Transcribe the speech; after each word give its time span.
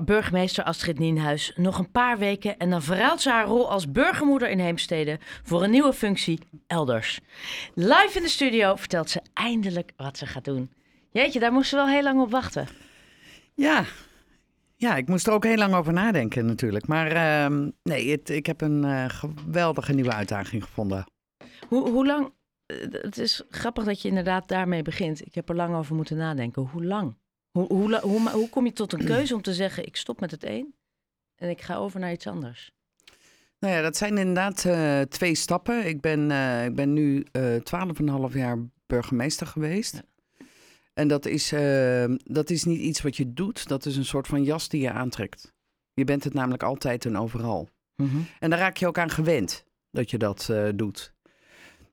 Burgemeester 0.00 0.64
Astrid 0.64 0.98
Nienhuis 0.98 1.52
nog 1.56 1.78
een 1.78 1.90
paar 1.90 2.18
weken 2.18 2.58
en 2.58 2.70
dan 2.70 2.82
verruilt 2.82 3.20
ze 3.20 3.30
haar 3.30 3.46
rol 3.46 3.70
als 3.70 3.90
burgermoeder 3.90 4.50
in 4.50 4.58
Heemstede 4.58 5.18
voor 5.42 5.62
een 5.62 5.70
nieuwe 5.70 5.92
functie 5.92 6.38
elders. 6.66 7.20
Live 7.74 8.10
in 8.14 8.22
de 8.22 8.28
studio 8.28 8.76
vertelt 8.76 9.10
ze 9.10 9.20
eindelijk 9.32 9.92
wat 9.96 10.18
ze 10.18 10.26
gaat 10.26 10.44
doen. 10.44 10.70
Jeetje, 11.10 11.40
daar 11.40 11.52
moest 11.52 11.68
ze 11.68 11.76
wel 11.76 11.88
heel 11.88 12.02
lang 12.02 12.20
op 12.20 12.30
wachten. 12.30 12.66
Ja, 13.54 13.84
ja 14.76 14.96
ik 14.96 15.08
moest 15.08 15.26
er 15.26 15.32
ook 15.32 15.44
heel 15.44 15.56
lang 15.56 15.74
over 15.74 15.92
nadenken 15.92 16.46
natuurlijk. 16.46 16.86
Maar 16.86 17.06
ehm, 17.12 17.70
nee, 17.82 18.10
het, 18.10 18.28
ik 18.30 18.46
heb 18.46 18.60
een 18.60 18.84
eh, 18.84 19.04
geweldige 19.08 19.92
nieuwe 19.92 20.12
uitdaging 20.12 20.64
gevonden. 20.64 21.04
Hoe, 21.68 21.88
hoe 21.90 22.06
lang? 22.06 22.32
eh, 22.66 22.76
Het 22.90 23.18
is 23.18 23.42
grappig 23.50 23.84
dat 23.84 24.02
je 24.02 24.08
inderdaad 24.08 24.48
daarmee 24.48 24.82
begint. 24.82 25.26
Ik 25.26 25.34
heb 25.34 25.48
er 25.48 25.54
lang 25.56 25.74
over 25.74 25.94
moeten 25.94 26.16
nadenken. 26.16 26.62
Hoe 26.72 26.84
lang? 26.84 27.16
Hoe, 27.58 28.00
hoe, 28.00 28.30
hoe, 28.30 28.48
kom 28.48 28.64
je 28.64 28.72
tot 28.72 28.92
een 28.92 29.04
keuze 29.14 29.34
om 29.34 29.42
te 29.42 29.54
zeggen: 29.54 29.86
ik 29.86 29.96
stop 29.96 30.20
met 30.20 30.30
het 30.30 30.44
een 30.44 30.74
en 31.36 31.48
ik 31.48 31.60
ga 31.60 31.76
over 31.76 32.00
naar 32.00 32.12
iets 32.12 32.26
anders? 32.26 32.72
Nou 33.58 33.74
ja, 33.74 33.82
dat 33.82 33.96
zijn 33.96 34.18
inderdaad 34.18 34.64
eh, 34.64 35.00
twee 35.00 35.34
stappen. 35.34 35.86
Ik 35.86 36.00
ben, 36.00 36.30
eh, 36.30 36.64
ik 36.64 36.74
ben 36.74 36.92
nu 36.92 37.26
eh, 37.32 37.54
en 37.64 37.98
een 37.98 38.08
half 38.08 38.34
jaar 38.34 38.58
burgemeester 38.86 39.46
geweest. 39.46 39.94
Ja. 39.94 40.02
En 40.94 41.08
dat 41.08 41.26
is, 41.26 41.52
eh, 41.52 42.04
dat 42.24 42.50
is 42.50 42.64
niet 42.64 42.80
iets 42.80 43.02
wat 43.02 43.16
je 43.16 43.32
doet. 43.32 43.68
Dat 43.68 43.86
is 43.86 43.96
een 43.96 44.04
soort 44.04 44.26
van 44.26 44.42
jas 44.42 44.68
die 44.68 44.80
je 44.80 44.90
aantrekt. 44.90 45.52
Je 45.94 46.04
bent 46.04 46.24
het 46.24 46.34
namelijk 46.34 46.62
altijd 46.62 47.04
en 47.04 47.16
overal. 47.16 47.68
En 48.40 48.50
daar 48.50 48.58
raak 48.58 48.76
je 48.76 48.86
ook 48.86 48.98
aan 48.98 49.10
gewend 49.10 49.64
dat 49.90 50.10
je 50.10 50.18
dat 50.18 50.48
eh, 50.50 50.68
doet. 50.74 51.14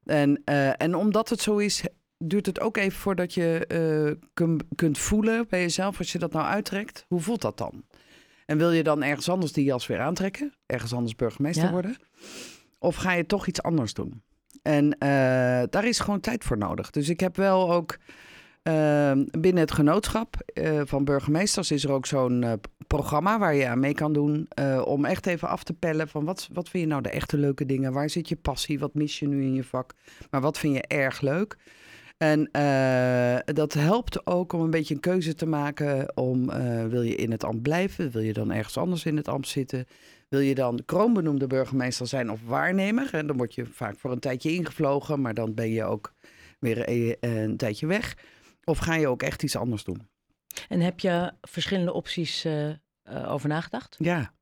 En, 0.04 0.42
eh, 0.46 0.82
en 0.82 0.96
omdat 0.96 1.30
het 1.30 1.42
zo 1.42 1.58
is, 1.58 1.84
duurt 2.24 2.46
het 2.46 2.60
ook 2.60 2.78
even 2.78 3.00
voordat 3.00 3.34
je 3.34 3.66
eh, 3.68 4.26
kun- 4.34 4.62
kunt 4.76 4.98
voelen 4.98 5.46
bij 5.50 5.62
jezelf, 5.62 5.98
als 5.98 6.12
je 6.12 6.20
dat 6.20 6.32
nou 6.34 6.46
uittrekt, 6.46 7.06
hoe 7.08 7.20
voelt 7.22 7.42
dat 7.42 7.58
dan? 7.58 7.84
En 8.46 8.58
wil 8.58 8.72
je 8.72 8.84
dan 8.84 9.04
ergens 9.04 9.30
anders 9.30 9.52
die 9.54 9.64
jas 9.64 9.88
weer 9.88 10.00
aantrekken? 10.00 10.54
Ergens 10.66 10.94
anders 10.94 11.16
burgemeester 11.16 11.66
Ja. 11.66 11.72
worden? 11.72 11.98
Of 12.80 12.96
ga 12.96 13.12
je 13.14 13.26
toch 13.26 13.48
iets 13.48 13.62
anders 13.64 13.94
doen? 13.94 14.22
En 14.62 14.98
eh, 14.98 15.10
daar 15.70 15.86
is 15.86 16.00
gewoon 16.00 16.20
tijd 16.20 16.44
voor 16.44 16.58
nodig. 16.58 16.90
Dus 16.90 17.10
ik 17.10 17.20
heb 17.20 17.36
wel 17.36 17.72
ook 17.74 17.98
eh, 18.64 19.12
binnen 19.40 19.62
het 19.64 19.72
genootschap 19.72 20.36
eh, 20.54 20.82
van 20.86 21.04
burgemeesters 21.06 21.72
is 21.72 21.84
er 21.84 21.92
ook 21.92 22.06
zo'n 22.06 22.46
programma 22.88 23.40
waar 23.40 23.56
je 23.56 23.68
aan 23.68 23.80
mee 23.80 23.94
kan 23.94 24.14
doen. 24.14 24.48
om 24.86 25.06
echt 25.06 25.26
even 25.28 25.48
af 25.48 25.64
te 25.64 25.74
pellen 25.74 26.08
van 26.08 26.26
wat, 26.26 26.50
wat 26.54 26.70
vind 26.70 26.84
je 26.84 26.90
nou 26.90 27.02
de 27.02 27.10
echte 27.10 27.38
leuke 27.38 27.66
dingen? 27.66 27.94
Waar 27.94 28.10
zit 28.10 28.30
je 28.30 28.36
passie? 28.36 28.80
Wat 28.80 28.94
mis 28.94 29.20
je 29.20 29.28
nu 29.28 29.42
in 29.44 29.54
je 29.54 29.64
vak? 29.64 29.94
Maar 30.30 30.42
wat 30.42 30.58
vind 30.58 30.76
je 30.76 30.82
erg 30.88 31.22
leuk? 31.22 31.58
En 32.22 32.52
eh, 32.52 33.54
dat 33.54 33.74
helpt 33.74 34.26
ook 34.26 34.54
om 34.54 34.62
een 34.62 34.70
beetje 34.70 34.94
een 34.94 35.00
keuze 35.00 35.36
te 35.36 35.46
maken 35.46 36.18
om 36.18 36.50
eh, 36.50 36.86
wil 36.86 37.02
je 37.02 37.16
in 37.16 37.32
het 37.32 37.44
ambt 37.44 37.62
blijven? 37.62 38.12
Wil 38.12 38.22
je 38.22 38.34
dan 38.34 38.52
ergens 38.52 38.78
anders 38.78 39.06
in 39.06 39.18
het 39.18 39.28
ambt 39.28 39.48
zitten? 39.48 39.86
Wil 40.30 40.40
je 40.40 40.56
dan 40.56 40.82
kroonbenoemde 40.86 41.48
burgemeester 41.48 42.08
zijn 42.08 42.32
of 42.32 42.40
waarnemer? 42.46 43.10
En 43.14 43.28
dan 43.28 43.38
word 43.38 43.54
je 43.54 43.66
vaak 43.66 43.98
voor 43.98 44.12
een 44.12 44.20
tijdje 44.20 44.52
ingevlogen, 44.54 45.22
maar 45.22 45.34
dan 45.34 45.54
ben 45.54 45.70
je 45.70 45.84
ook 45.84 46.14
weer 46.60 46.90
een, 46.90 47.18
een 47.20 47.58
tijdje 47.58 47.88
weg. 47.88 48.18
Of 48.64 48.78
ga 48.78 48.96
je 48.96 49.08
ook 49.08 49.24
echt 49.24 49.44
iets 49.44 49.56
anders 49.56 49.84
doen? 49.84 50.08
En 50.70 50.80
heb 50.80 51.00
je 51.00 51.32
verschillende 51.42 51.94
opties 51.94 52.46
eh, 52.46 52.70
eh, 52.70 52.76
over 53.32 53.50
nagedacht? 53.50 53.96
Ja, 54.00 54.34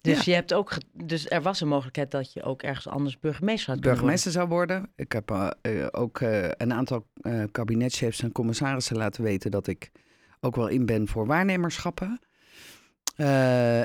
Dus, 0.00 0.16
Ja. 0.16 0.22
je 0.24 0.32
hebt 0.32 0.54
ook 0.54 0.72
dus 0.92 1.30
er 1.30 1.42
was 1.42 1.60
een 1.60 1.68
mogelijkheid 1.68 2.10
dat 2.10 2.32
je 2.32 2.42
ook 2.42 2.62
ergens 2.62 2.88
anders 2.88 3.18
burgemeester 3.18 3.66
had 3.66 3.80
kunnen 3.80 3.96
burgemeester 3.96 4.32
zou 4.32 4.48
worden. 4.48 4.92
Ik 4.96 5.12
heb 5.12 5.30
eh, 5.30 5.50
eh, 5.62 5.86
ook 5.90 6.20
eh, 6.20 6.48
een 6.48 6.72
aantal 6.72 7.06
kabinetchefs 7.52 8.22
en 8.22 8.32
commissarissen 8.32 8.96
laten 8.96 9.22
weten 9.22 9.50
dat 9.50 9.66
ik 9.66 9.90
ook 10.40 10.56
wel 10.56 10.68
in 10.68 10.86
ben 10.86 11.08
voor 11.08 11.26
waarnemerschappen. 11.26 12.20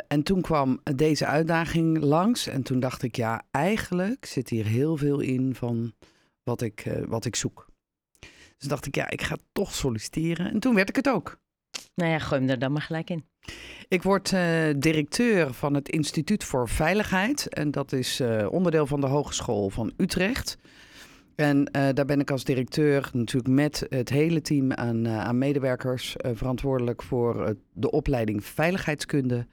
En 0.08 0.24
toen 0.24 0.42
kwam 0.42 0.80
deze 0.96 1.26
uitdaging 1.26 1.98
langs 1.98 2.48
en 2.48 2.64
toen 2.64 2.80
dacht 2.80 3.04
ik, 3.04 3.16
ja, 3.16 3.44
eigenlijk 3.52 4.26
zit 4.26 4.50
hier 4.50 4.66
heel 4.66 4.98
veel 4.98 5.20
in 5.20 5.56
van 5.56 5.94
wat 6.44 6.62
ik, 6.62 7.04
wat 7.08 7.26
ik 7.26 7.36
zoek. 7.36 7.68
Dus 8.58 8.68
dacht 8.68 8.86
ik, 8.86 8.96
ja, 8.96 9.10
ik 9.10 9.22
ga 9.22 9.38
toch 9.52 9.74
solliciteren. 9.74 10.52
En 10.52 10.60
toen 10.60 10.76
werd 10.76 10.90
ik 10.90 10.96
het 10.96 11.10
ook. 11.10 11.40
Nou 11.96 12.12
ja, 12.12 12.20
gooi 12.20 12.42
hem 12.42 12.50
er 12.50 12.60
dan 12.60 12.72
maar 12.72 12.82
gelijk 12.82 13.10
in. 13.10 13.26
Ik 13.88 14.04
word 14.04 14.34
eh, 14.34 14.68
directeur 14.78 15.54
van 15.54 15.74
het 15.74 15.90
Instituut 15.90 16.44
voor 16.44 16.70
Veiligheid. 16.70 17.54
En 17.54 17.72
dat 17.72 17.92
is 17.92 18.20
eh, 18.20 18.48
onderdeel 18.52 18.88
van 18.88 19.02
de 19.02 19.08
Hogeschool 19.08 19.70
van 19.70 19.94
Utrecht. 19.98 20.58
En 21.36 21.66
eh, 21.66 21.88
daar 21.94 22.06
ben 22.06 22.20
ik 22.20 22.32
als 22.32 22.44
directeur 22.44 23.10
natuurlijk 23.14 23.54
met 23.54 23.86
het 23.90 24.10
hele 24.10 24.42
team 24.42 24.74
aan, 24.74 25.08
aan 25.08 25.38
medewerkers 25.38 26.16
verantwoordelijk 26.34 27.04
voor 27.04 27.56
de 27.74 27.92
opleiding 27.92 28.46
Veiligheidskunde 28.46 29.48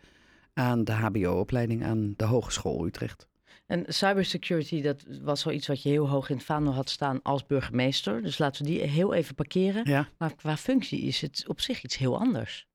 aan 0.54 0.84
de 0.84 0.92
HBO-opleiding 0.92 1.84
aan 1.84 2.14
de 2.16 2.24
Hogeschool 2.24 2.86
Utrecht. 2.86 3.26
En 3.66 3.84
cybersecurity, 3.86 4.82
dat 4.82 5.04
was 5.22 5.44
wel 5.44 5.54
iets 5.54 5.66
wat 5.66 5.82
je 5.82 5.88
heel 5.88 6.08
hoog 6.08 6.30
in 6.30 6.36
het 6.36 6.44
vaandel 6.44 6.72
had 6.72 6.90
staan 6.90 7.22
als 7.22 7.46
burgemeester. 7.46 8.22
Dus 8.22 8.38
laten 8.38 8.64
we 8.64 8.70
die 8.70 8.80
heel 8.80 9.14
even 9.14 9.34
parkeren. 9.34 9.90
Ja. 9.90 10.08
Maar 10.18 10.34
qua 10.34 10.56
functie 10.56 11.00
is 11.00 11.20
het 11.20 11.44
op 11.46 11.60
zich 11.60 11.82
iets 11.82 11.96
heel 11.96 12.18
anders. 12.18 12.66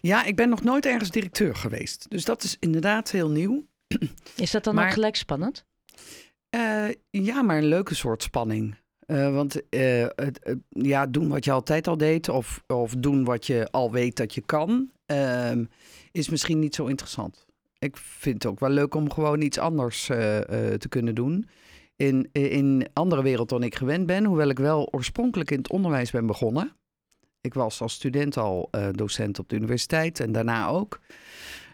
Ja, 0.00 0.24
ik 0.24 0.36
ben 0.36 0.48
nog 0.48 0.62
nooit 0.62 0.86
ergens 0.86 1.10
directeur 1.10 1.54
geweest. 1.56 2.06
Dus 2.08 2.24
dat 2.24 2.42
is 2.42 2.56
inderdaad 2.60 3.10
heel 3.10 3.30
nieuw. 3.30 3.66
Is 4.36 4.50
dat 4.50 4.64
dan 4.64 4.74
Maar- 4.74 4.86
ook 4.86 4.92
gelijk 4.92 5.16
spannend? 5.16 5.64
Eh, 6.50 6.88
ja, 7.10 7.42
maar 7.42 7.56
een 7.58 7.66
leuke 7.68 7.94
soort 7.94 8.22
spanning. 8.22 8.76
Eh, 9.06 9.34
want 9.34 9.68
eh, 9.68 10.06
ja, 10.68 11.06
doen 11.06 11.28
wat 11.28 11.44
je 11.44 11.50
altijd 11.52 11.86
al 11.86 11.96
deed, 11.96 12.28
of, 12.28 12.62
of 12.66 12.94
doen 12.98 13.24
wat 13.24 13.46
je 13.46 13.68
al 13.70 13.92
weet 13.92 14.16
dat 14.16 14.34
je 14.34 14.40
kan, 14.40 14.90
ehm, 15.06 15.64
is 16.12 16.28
misschien 16.28 16.58
niet 16.58 16.74
zo 16.74 16.86
interessant. 16.86 17.46
Ik 17.78 17.96
vind 17.96 18.34
het 18.42 18.52
ook 18.52 18.60
wel 18.60 18.70
leuk 18.70 18.94
om 18.94 19.12
gewoon 19.12 19.40
iets 19.40 19.58
anders 19.58 20.06
te 20.06 20.86
kunnen 20.88 21.14
doen. 21.14 21.48
In, 21.96 22.28
in 22.32 22.86
andere 22.92 23.22
wereld 23.22 23.48
dan 23.48 23.62
ik 23.62 23.74
gewend 23.74 24.06
ben, 24.06 24.24
hoewel 24.24 24.48
ik 24.48 24.58
wel 24.58 24.88
oorspronkelijk 24.90 25.50
in 25.50 25.58
het 25.58 25.70
onderwijs 25.70 26.10
ben 26.10 26.26
begonnen. 26.26 26.76
Ik 27.44 27.54
was 27.54 27.80
als 27.80 27.92
student 27.92 28.36
al 28.36 28.68
eh, 28.70 28.88
docent 28.92 29.38
op 29.38 29.48
de 29.48 29.56
universiteit 29.56 30.20
en 30.20 30.32
daarna 30.32 30.66
ook. 30.66 31.00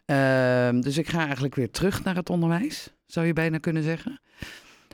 Ehm, 0.04 0.80
dus 0.80 0.98
ik 0.98 1.08
ga 1.08 1.24
eigenlijk 1.24 1.54
weer 1.54 1.70
terug 1.70 2.04
naar 2.04 2.14
het 2.14 2.30
onderwijs, 2.30 2.94
zou 3.06 3.26
je 3.26 3.32
bijna 3.32 3.58
kunnen 3.58 3.82
zeggen. 3.82 4.20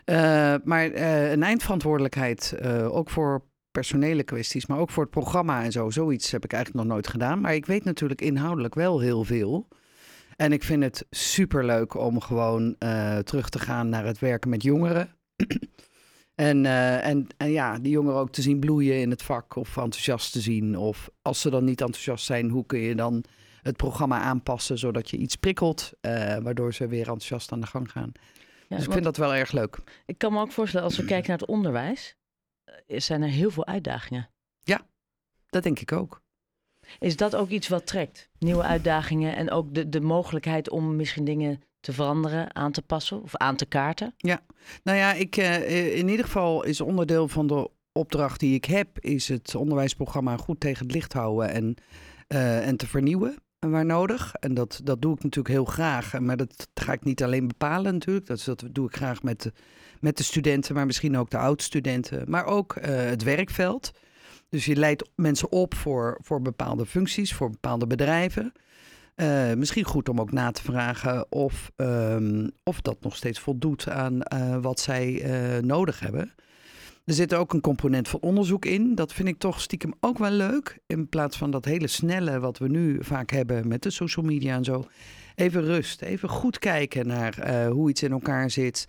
Eh, 0.05 0.55
maar 0.65 0.91
eh, 0.91 1.31
een 1.31 1.43
eindverantwoordelijkheid, 1.43 2.55
ook 2.91 3.11
voor 3.11 3.43
personele 3.71 4.23
kwesties, 4.23 4.67
maar 4.67 4.79
ook 4.79 4.91
voor 4.91 5.03
het 5.03 5.13
programma 5.13 5.63
en 5.63 5.73
zo. 5.73 5.91
Zoiets 5.91 6.31
heb 6.31 6.45
ik 6.45 6.53
eigenlijk 6.53 6.85
nog 6.85 6.95
nooit 6.95 7.09
gedaan. 7.09 7.41
Maar 7.41 7.55
ik 7.55 7.67
weet 7.67 7.85
natuurlijk 7.85 8.21
inhoudelijk 8.21 8.75
wel 8.75 9.01
heel 9.01 9.25
veel. 9.25 9.69
En 10.37 10.53
ik 10.53 10.63
vind 10.63 10.83
het 10.83 11.07
superleuk 11.11 11.95
om 11.95 12.21
gewoon 12.21 12.77
terug 13.25 13.49
te 13.49 13.59
gaan 13.59 13.89
naar 13.89 14.05
het 14.05 14.19
werken 14.19 14.51
met 14.51 14.63
jongeren. 14.63 15.09
En, 16.37 16.67
eh, 16.67 17.07
en, 17.07 17.27
en 17.37 17.51
ja, 17.51 17.79
die 17.79 17.93
jongeren 17.93 18.19
ook 18.19 18.31
te 18.31 18.43
zien 18.43 18.61
bloeien 18.61 19.01
in 19.01 19.11
het 19.11 19.23
vak 19.23 19.57
of 19.57 19.77
enthousiast 19.77 20.33
te 20.33 20.41
zien. 20.41 20.79
Of 20.79 21.11
als 21.23 21.41
ze 21.41 21.51
dan 21.51 21.65
niet 21.65 21.81
enthousiast 21.81 22.25
zijn, 22.25 22.49
hoe 22.49 22.67
kun 22.67 22.79
je 22.79 22.95
dan 22.95 23.25
het 23.63 23.77
programma 23.77 24.21
aanpassen 24.21 24.79
zodat 24.79 25.11
je 25.11 25.17
iets 25.17 25.37
prikkelt, 25.37 25.93
eh, 26.01 26.37
waardoor 26.39 26.75
ze 26.75 26.87
weer 26.87 26.99
enthousiast 26.99 27.53
aan 27.53 27.61
de 27.61 27.67
gang 27.67 27.91
gaan. 27.91 28.13
Ja, 28.69 28.77
dus 28.77 28.87
ik 28.87 28.93
vind 28.93 29.05
dat 29.05 29.17
wel 29.17 29.35
erg 29.35 29.53
leuk. 29.53 29.79
ik 30.07 30.19
kan 30.19 30.33
me 30.33 30.41
ook 30.41 30.53
voorstellen, 30.53 30.87
als 30.87 30.97
we 30.97 31.05
kijken 31.05 31.29
naar 31.29 31.39
het 31.39 31.49
onderwijs, 31.49 32.17
eh, 32.65 33.01
zijn 33.01 33.23
er 33.23 33.29
heel 33.29 33.51
veel 33.51 33.67
uitdagingen. 33.67 34.31
Dat 35.47 35.63
denk 35.63 35.81
ik 35.81 35.93
ook. 35.93 36.23
Is 36.99 37.17
dat 37.17 37.37
ook 37.37 37.49
iets 37.49 37.69
wat 37.69 37.87
trekt? 37.87 38.31
Nieuwe 38.39 38.63
uitdagingen 38.63 39.37
en 39.37 39.51
ook 39.51 39.75
de, 39.75 39.89
de 39.89 40.01
mogelijkheid 40.01 40.71
om 40.71 40.97
misschien 40.97 41.25
dingen 41.25 41.63
te 41.87 41.93
veranderen, 41.93 42.55
aan 42.55 42.73
te 42.73 42.83
passen 42.83 43.23
of 43.23 43.37
aan 43.37 43.57
te 43.57 43.67
kaarten? 43.67 44.15
Nou 44.83 44.99
ja, 44.99 45.13
ik, 45.13 45.37
eh, 45.37 45.97
in 45.97 46.09
ieder 46.09 46.25
geval 46.25 46.65
is 46.65 46.81
onderdeel 46.81 47.29
van 47.29 47.47
de 47.47 47.71
opdracht 47.93 48.41
die 48.41 48.55
ik 48.55 48.65
heb, 48.65 48.99
is 48.99 49.29
het 49.29 49.55
onderwijsprogramma 49.55 50.37
goed 50.37 50.61
tegen 50.61 50.87
het 50.87 50.95
licht 50.95 51.13
houden 51.13 51.51
en, 51.51 51.75
eh, 52.27 52.67
en 52.67 52.77
te 52.77 52.87
vernieuwen 52.87 53.37
waar 53.59 53.85
nodig. 53.85 54.35
En 54.35 54.55
dat, 54.55 54.81
dat 54.85 55.03
doe 55.03 55.15
ik 55.15 55.23
natuurlijk 55.23 55.55
heel 55.55 55.65
graag. 55.65 56.19
Maar 56.19 56.37
dat 56.37 56.69
ga 56.75 56.93
ik 56.93 57.05
niet 57.05 57.23
alleen 57.23 57.49
bepalen 57.49 57.93
natuurlijk. 57.93 58.27
Dat, 58.27 58.43
dat 58.45 58.65
doe 58.71 58.87
ik 58.87 58.97
graag 58.97 59.23
met 59.23 59.43
de, 59.43 59.53
met 60.01 60.17
de 60.17 60.23
studenten, 60.23 60.75
maar 60.75 60.87
misschien 60.87 61.17
ook 61.17 61.31
de 61.31 61.39
oud-studenten. 61.39 62.31
Maar 62.31 62.45
ook 62.45 62.77
eh, 62.77 62.95
het 62.97 63.23
werkveld. 63.23 63.91
Dus 64.49 64.65
je 64.65 64.77
leidt 64.77 65.11
mensen 65.15 65.53
op 65.53 65.75
voor, 65.75 66.19
voor 66.23 66.43
bepaalde 66.43 66.87
functies, 66.87 67.35
voor 67.35 67.51
bepaalde 67.51 67.87
bedrijven. 67.87 68.53
Eh, 69.17 69.53
misschien 69.55 69.85
goed 69.85 70.09
om 70.09 70.21
ook 70.21 70.33
na 70.33 70.51
te 70.51 70.63
vragen 70.63 71.33
of, 71.33 71.71
ehm, 71.77 72.49
of 72.63 72.81
dat 72.81 72.97
nog 73.01 73.17
steeds 73.17 73.39
voldoet 73.41 73.89
aan 73.89 74.23
eh, 74.23 74.57
wat 74.61 74.81
zij 74.81 75.23
eh, 75.23 75.63
nodig 75.63 76.01
hebben. 76.01 76.35
Er 77.05 77.15
zit 77.15 77.35
ook 77.35 77.53
een 77.53 77.61
component 77.61 78.09
van 78.09 78.21
onderzoek 78.21 78.65
in. 78.65 78.95
Dat 78.95 79.13
vind 79.13 79.29
ik 79.29 79.39
toch 79.39 79.61
stiekem 79.61 79.95
ook 80.01 80.19
wel 80.19 80.31
leuk. 80.31 80.79
In 80.87 81.09
plaats 81.09 81.37
van 81.39 81.51
dat 81.51 81.65
hele 81.65 81.87
snelle 81.87 82.41
wat 82.41 82.59
we 82.59 82.69
nu 82.69 82.99
vaak 83.01 83.31
hebben 83.31 83.69
met 83.69 83.83
de 83.83 83.91
social 83.91 84.25
media 84.27 84.55
en 84.57 84.65
zo. 84.65 84.85
Even 85.35 85.63
rust, 85.65 86.03
even 86.03 86.29
goed 86.29 86.59
kijken 86.59 87.07
naar 87.07 87.67
hoe 87.69 87.89
iets 87.91 88.03
in 88.03 88.13
elkaar 88.13 88.51
zit. 88.51 88.87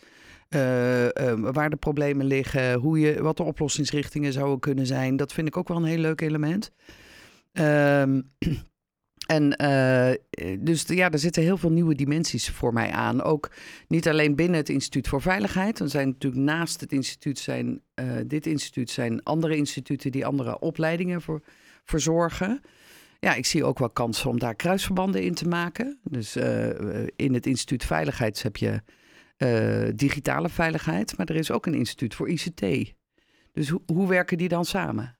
eh, 0.50 1.06
eh, 1.32 1.40
waar 1.40 1.70
de 1.70 1.76
problemen 1.76 2.26
liggen, 2.26 2.74
hoe 2.74 3.00
je, 3.00 3.22
wat 3.22 3.38
de 3.38 3.44
oplossingsrichtingen 3.44 4.34
zouden 4.34 4.60
kunnen 4.60 4.86
zijn. 4.86 5.16
Dat 5.18 5.34
vind 5.34 5.48
ik 5.48 5.58
ook 5.58 5.68
wel 5.68 5.78
een 5.78 5.84
heel 5.84 5.98
leuk 5.98 6.22
element. 6.22 6.72
Ehm, 7.54 8.22
En 9.28 9.62
uh, 9.62 10.12
dus 10.60 10.84
ja, 10.88 11.12
er 11.12 11.20
zitten 11.20 11.44
heel 11.44 11.58
veel 11.58 11.72
nieuwe 11.72 11.96
dimensies 11.96 12.50
voor 12.50 12.74
mij 12.74 12.92
aan. 12.92 13.24
Ook 13.24 13.52
niet 13.88 14.08
alleen 14.08 14.36
binnen 14.36 14.58
het 14.58 14.70
Instituut 14.70 15.08
voor 15.08 15.22
Veiligheid. 15.22 15.80
Er 15.80 15.90
zijn 15.90 16.08
natuurlijk 16.08 16.44
naast 16.44 16.82
het 16.82 16.92
instituut 16.92 17.40
zijn, 17.40 17.82
uh, 17.96 18.06
dit 18.28 18.46
instituut 18.46 18.90
zijn 18.90 19.24
andere 19.24 19.56
instituten 19.56 20.12
die 20.12 20.26
andere 20.26 20.60
opleidingen 20.60 21.22
voor, 21.22 21.42
verzorgen. 21.84 22.62
Ja, 23.20 23.34
ik 23.34 23.46
zie 23.46 23.64
ook 23.64 23.80
wel 23.80 23.90
kansen 23.90 24.30
om 24.30 24.40
daar 24.40 24.56
kruisverbanden 24.56 25.24
in 25.24 25.34
te 25.34 25.48
maken. 25.48 26.00
Dus 26.04 26.38
uh, 26.38 26.70
in 27.16 27.34
het 27.34 27.46
Instituut 27.46 27.86
Veiligheid 27.86 28.44
heb 28.44 28.58
je 28.58 28.82
digitale 29.96 30.50
veiligheid, 30.50 31.18
maar 31.18 31.28
er 31.28 31.36
is 31.36 31.52
ook 31.52 31.66
een 31.66 31.74
instituut 31.74 32.16
voor 32.16 32.30
ICT. 32.30 32.94
Dus 33.54 33.70
ho 33.70 33.84
hoe 33.86 34.08
werken 34.08 34.38
die 34.38 34.48
dan 34.48 34.66
samen? 34.66 35.17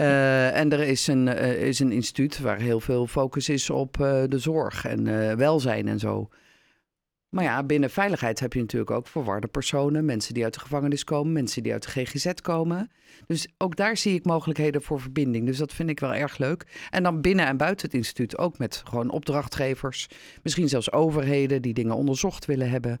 Uh, 0.00 0.56
en 0.56 0.72
er 0.72 0.80
is 0.80 1.06
een, 1.06 1.26
uh, 1.26 1.62
is 1.62 1.78
een 1.78 1.92
instituut 1.92 2.38
waar 2.38 2.60
heel 2.60 2.80
veel 2.80 3.06
focus 3.06 3.48
is 3.48 3.70
op 3.70 3.96
uh, 4.00 4.22
de 4.28 4.38
zorg 4.38 4.84
en 4.84 5.36
welzijn 5.36 5.88
en 5.88 5.98
zo. 5.98 6.28
Maar 7.28 7.44
ja, 7.44 7.62
binnen 7.62 7.90
veiligheid 7.90 8.40
heb 8.40 8.52
je 8.52 8.60
natuurlijk 8.60 8.90
ook 8.90 9.06
verwarde 9.06 9.46
personen, 9.46 10.04
mensen 10.04 10.34
die 10.34 10.44
uit 10.44 10.54
de 10.54 10.60
gevangenis 10.60 11.04
komen, 11.04 11.32
mensen 11.32 11.62
die 11.62 11.72
uit 11.72 11.82
de 11.82 11.88
GGZ 11.88 12.32
komen. 12.42 12.90
Dus 13.26 13.48
ook 13.58 13.76
daar 13.76 13.96
zie 13.96 14.14
ik 14.14 14.24
mogelijkheden 14.24 14.82
voor 14.82 15.00
verbinding. 15.00 15.46
Dus 15.46 15.56
dat 15.56 15.72
vind 15.72 15.90
ik 15.90 16.00
wel 16.00 16.14
erg 16.14 16.38
leuk. 16.38 16.88
En 16.90 17.02
dan 17.02 17.20
binnen 17.20 17.46
en 17.46 17.56
buiten 17.56 17.86
het 17.86 17.94
instituut 17.94 18.38
ook 18.38 18.58
met 18.58 18.82
gewoon 18.84 19.10
opdrachtgevers, 19.10 20.06
misschien 20.42 20.68
zelfs 20.68 20.92
overheden 20.92 21.62
die 21.62 21.74
dingen 21.74 21.94
onderzocht 21.94 22.44
willen 22.44 22.70
hebben. 22.70 23.00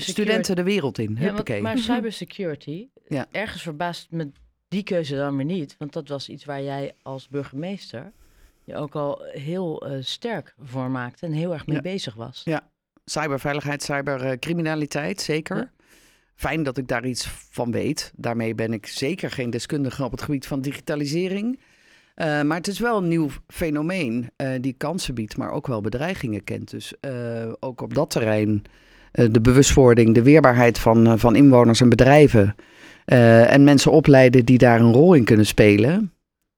studenten 0.00 0.56
de 0.56 0.62
wereld 0.62 0.98
in. 0.98 1.16
Ja, 1.20 1.32
want, 1.32 1.60
maar 1.60 1.78
cybersecurity, 1.94 2.88
ja. 3.08 3.26
ergens 3.30 3.62
verbaast 3.62 4.10
me 4.10 4.30
die 4.68 4.82
keuze 4.82 5.16
dan 5.16 5.36
weer 5.36 5.44
niet. 5.44 5.74
Want 5.78 5.92
dat 5.92 6.08
was 6.08 6.28
iets 6.28 6.44
waar 6.44 6.62
jij 6.62 6.94
als 7.02 7.28
burgemeester 7.28 8.12
je 8.68 8.76
ook 8.76 8.94
al 8.94 9.22
heel 9.32 9.88
uh, 9.88 9.96
sterk 10.00 10.54
voor 10.62 10.90
maakte 10.90 11.26
en 11.26 11.32
heel 11.32 11.52
erg 11.52 11.66
mee 11.66 11.80
bezig 11.80 12.14
was. 12.14 12.42
Ja, 12.44 12.68
cyberveiligheid, 13.04 13.82
cybercriminaliteit, 13.82 15.20
zeker. 15.20 15.56
Ja. 15.56 15.70
Fijn 16.34 16.62
dat 16.62 16.76
ik 16.76 16.88
daar 16.88 17.06
iets 17.06 17.28
van 17.50 17.70
weet. 17.70 18.12
Daarmee 18.16 18.54
ben 18.54 18.72
ik 18.72 18.86
zeker 18.86 19.30
geen 19.30 19.50
deskundige 19.50 20.04
op 20.04 20.10
het 20.10 20.22
gebied 20.22 20.46
van 20.46 20.60
digitalisering. 20.60 21.58
Uh, 22.16 22.42
maar 22.42 22.56
het 22.56 22.68
is 22.68 22.78
wel 22.78 22.96
een 22.96 23.08
nieuw 23.08 23.28
fenomeen 23.46 24.30
uh, 24.36 24.50
die 24.60 24.74
kansen 24.78 25.14
biedt, 25.14 25.36
maar 25.36 25.50
ook 25.50 25.66
wel 25.66 25.80
bedreigingen 25.80 26.44
kent. 26.44 26.70
Dus 26.70 26.94
ook 27.60 27.80
op 27.80 27.94
dat 27.94 28.10
terrein 28.10 28.62
de 29.12 29.40
bewustwording, 29.40 30.14
de 30.14 30.22
weerbaarheid 30.22 30.78
van, 30.78 31.18
van 31.18 31.36
inwoners 31.36 31.80
en 31.80 31.88
bedrijven 31.88 32.54
uh, 33.12 33.52
en 33.52 33.64
mensen 33.64 33.92
opleiden 33.92 34.44
die 34.44 34.58
daar 34.58 34.80
een 34.80 34.92
rol 34.92 35.14
in 35.14 35.24
kunnen 35.24 35.46
spelen. 35.46 36.12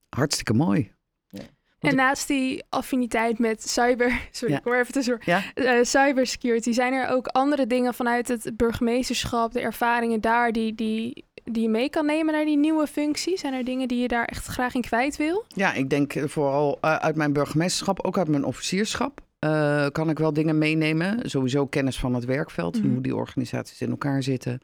Hartstikke 0.09 0.53
mooi. 0.53 0.91
Ja. 1.29 1.41
En 1.79 1.95
naast 1.95 2.27
die 2.27 2.63
affiniteit 2.69 3.39
met 3.39 3.69
cyber, 3.69 4.19
sorry, 4.31 4.53
ja. 4.53 4.59
ik 4.59 4.63
kom 4.63 4.73
even 4.73 4.93
tussendoor, 4.93 5.21
ja? 5.25 5.43
Uh, 5.55 5.83
cybersecurity, 5.83 6.71
zijn 6.71 6.93
er 6.93 7.07
ook 7.07 7.27
andere 7.27 7.67
dingen 7.67 7.93
vanuit 7.93 8.27
het 8.27 8.51
burgemeesterschap, 8.57 9.51
de 9.51 9.59
ervaringen 9.59 10.21
daar, 10.21 10.51
die, 10.51 10.75
die, 10.75 11.25
die 11.43 11.61
je 11.61 11.69
mee 11.69 11.89
kan 11.89 12.05
nemen 12.05 12.33
naar 12.33 12.45
die 12.45 12.57
nieuwe 12.57 12.87
functie? 12.87 13.37
Zijn 13.37 13.53
er 13.53 13.63
dingen 13.63 13.87
die 13.87 14.01
je 14.01 14.07
daar 14.07 14.25
echt 14.25 14.45
graag 14.45 14.73
in 14.73 14.81
kwijt 14.81 15.17
wil? 15.17 15.45
Ja, 15.47 15.73
ik 15.73 15.89
denk 15.89 16.13
vooral 16.25 16.77
uh, 16.81 16.95
uit 16.95 17.15
mijn 17.15 17.33
burgemeesterschap, 17.33 18.05
ook 18.05 18.17
uit 18.17 18.27
mijn 18.27 18.43
officierschap. 18.43 19.21
Uh, 19.45 19.87
kan 19.87 20.09
ik 20.09 20.19
wel 20.19 20.33
dingen 20.33 20.57
meenemen. 20.57 21.29
Sowieso 21.29 21.65
kennis 21.65 21.99
van 21.99 22.13
het 22.13 22.25
werkveld, 22.25 22.75
mm 22.75 22.81
-hmm. 22.81 22.91
hoe 22.91 23.01
die 23.01 23.15
organisaties 23.15 23.81
in 23.81 23.89
elkaar 23.89 24.23
zitten, 24.23 24.59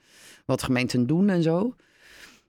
wat 0.45 0.63
gemeenten 0.63 1.07
doen 1.07 1.29
en 1.29 1.44
zo. 1.44 1.75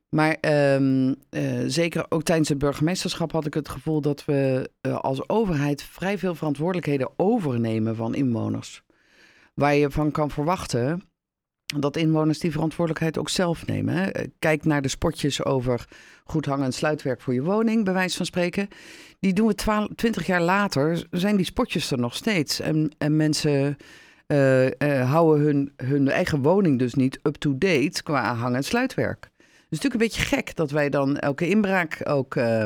Maar 0.09 0.37
um, 0.75 1.15
uh, 1.31 1.61
zeker 1.67 2.07
ook 2.09 2.23
tijdens 2.23 2.49
het 2.49 2.59
burgemeesterschap 2.59 3.33
had 3.33 3.47
ik 3.47 3.55
het 3.55 3.69
gevoel 3.69 4.01
dat 4.01 4.25
we 4.25 4.71
uh, 4.83 4.99
als 4.99 5.29
overheid 5.29 5.83
vrij 5.83 6.19
veel 6.19 6.35
verantwoordelijkheden 6.35 7.11
overnemen 7.17 7.97
van 7.97 8.15
inwoners. 8.15 8.83
Waar 9.55 9.75
je 9.75 9.91
van 9.91 10.11
kan 10.11 10.31
verwachten 10.31 11.03
dat 11.77 11.97
inwoners 11.97 12.39
die 12.39 12.51
verantwoordelijkheid 12.51 13.19
ook 13.19 13.29
zelf 13.29 13.67
nemen. 13.67 13.95
Hè? 13.95 14.11
Kijk 14.39 14.65
naar 14.65 14.83
de 14.83 14.89
spotjes 14.89 15.45
over 15.45 15.87
goed 16.25 16.47
hangen 16.47 16.65
en 16.65 16.73
sluitwerk 16.73 17.21
voor 17.21 17.35
je 17.35 17.43
woning, 17.43 17.85
bij 17.85 17.93
wijze 17.93 18.17
van 18.17 18.27
spreken. 18.27 18.69
Die 19.21 19.33
doen 19.33 19.47
we 19.47 19.55
12, 19.55 19.89
20 19.95 20.27
jaar 20.27 20.43
later, 20.43 21.07
zijn 21.11 21.37
die 21.37 21.45
spotjes 21.45 21.91
er 21.91 21.99
nog 21.99 22.15
steeds. 22.15 22.61
En, 22.61 22.95
en 22.99 23.17
mensen 23.17 23.77
uh, 24.27 24.67
uh, 24.67 24.71
houden 25.11 25.45
hun, 25.45 25.73
hun 25.77 26.09
eigen 26.09 26.43
woning 26.43 26.79
dus 26.79 26.95
niet 26.95 27.21
up-to-date 27.23 28.03
qua 28.03 28.35
hang- 28.35 28.57
en 28.57 28.65
sluitwerk. 28.65 29.31
Het 29.37 29.77
is 29.79 29.79
natuurlijk 29.83 29.95
een 29.95 30.09
beetje 30.09 30.37
gek 30.37 30.57
dat 30.57 30.71
wij 30.71 30.89
dan 30.89 31.17
elke 31.17 31.49
inbraak 31.49 32.01
ook 32.05 32.35
uh, 32.35 32.65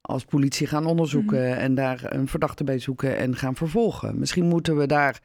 als 0.00 0.24
politie 0.24 0.66
gaan 0.66 0.86
onderzoeken 0.86 1.46
mm. 1.46 1.52
en 1.52 1.74
daar 1.74 2.00
een 2.04 2.28
verdachte 2.28 2.64
bij 2.64 2.78
zoeken 2.78 3.16
en 3.16 3.36
gaan 3.36 3.54
vervolgen. 3.54 4.18
Misschien 4.18 4.44
moeten 4.44 4.76
we 4.76 4.86
daar 4.86 5.20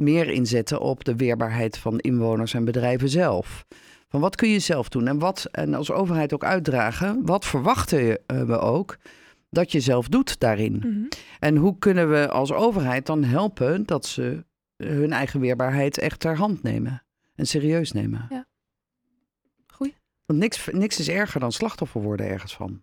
meer 0.00 0.28
inzetten 0.28 0.80
op 0.80 1.04
de 1.04 1.16
weerbaarheid 1.16 1.78
van 1.78 1.98
inwoners 1.98 2.54
en 2.54 2.64
bedrijven 2.64 3.08
zelf. 3.08 3.64
Van 4.08 4.20
wat 4.20 4.36
kun 4.36 4.48
je 4.48 4.58
zelf 4.58 4.88
doen 4.88 5.06
en 5.06 5.18
wat, 5.18 5.48
en 5.50 5.74
als 5.74 5.90
overheid 5.90 6.34
ook 6.34 6.44
uitdragen, 6.44 7.26
wat 7.26 7.44
verwachten 7.44 8.18
we 8.26 8.58
ook 8.58 8.96
dat 9.50 9.72
je 9.72 9.80
zelf 9.80 10.08
doet 10.08 10.40
daarin? 10.40 10.72
Mm 10.72 10.80
-hmm. 10.80 11.08
En 11.38 11.56
hoe 11.56 11.78
kunnen 11.78 12.10
we 12.10 12.28
als 12.28 12.52
overheid 12.52 13.06
dan 13.06 13.24
helpen 13.24 13.86
dat 13.86 14.06
ze 14.06 14.44
hun 14.76 15.12
eigen 15.12 15.40
weerbaarheid 15.40 15.98
echt 15.98 16.20
ter 16.20 16.36
hand 16.36 16.62
nemen 16.62 17.02
en 17.34 17.46
serieus 17.46 17.92
nemen? 17.92 18.26
Ja. 18.28 18.46
Goeie. 19.66 19.94
Want 20.26 20.38
niks, 20.38 20.68
niks 20.72 20.98
is 20.98 21.08
erger 21.08 21.40
dan 21.40 21.52
slachtoffer 21.52 22.02
worden 22.02 22.26
ergens 22.26 22.54
van. 22.54 22.82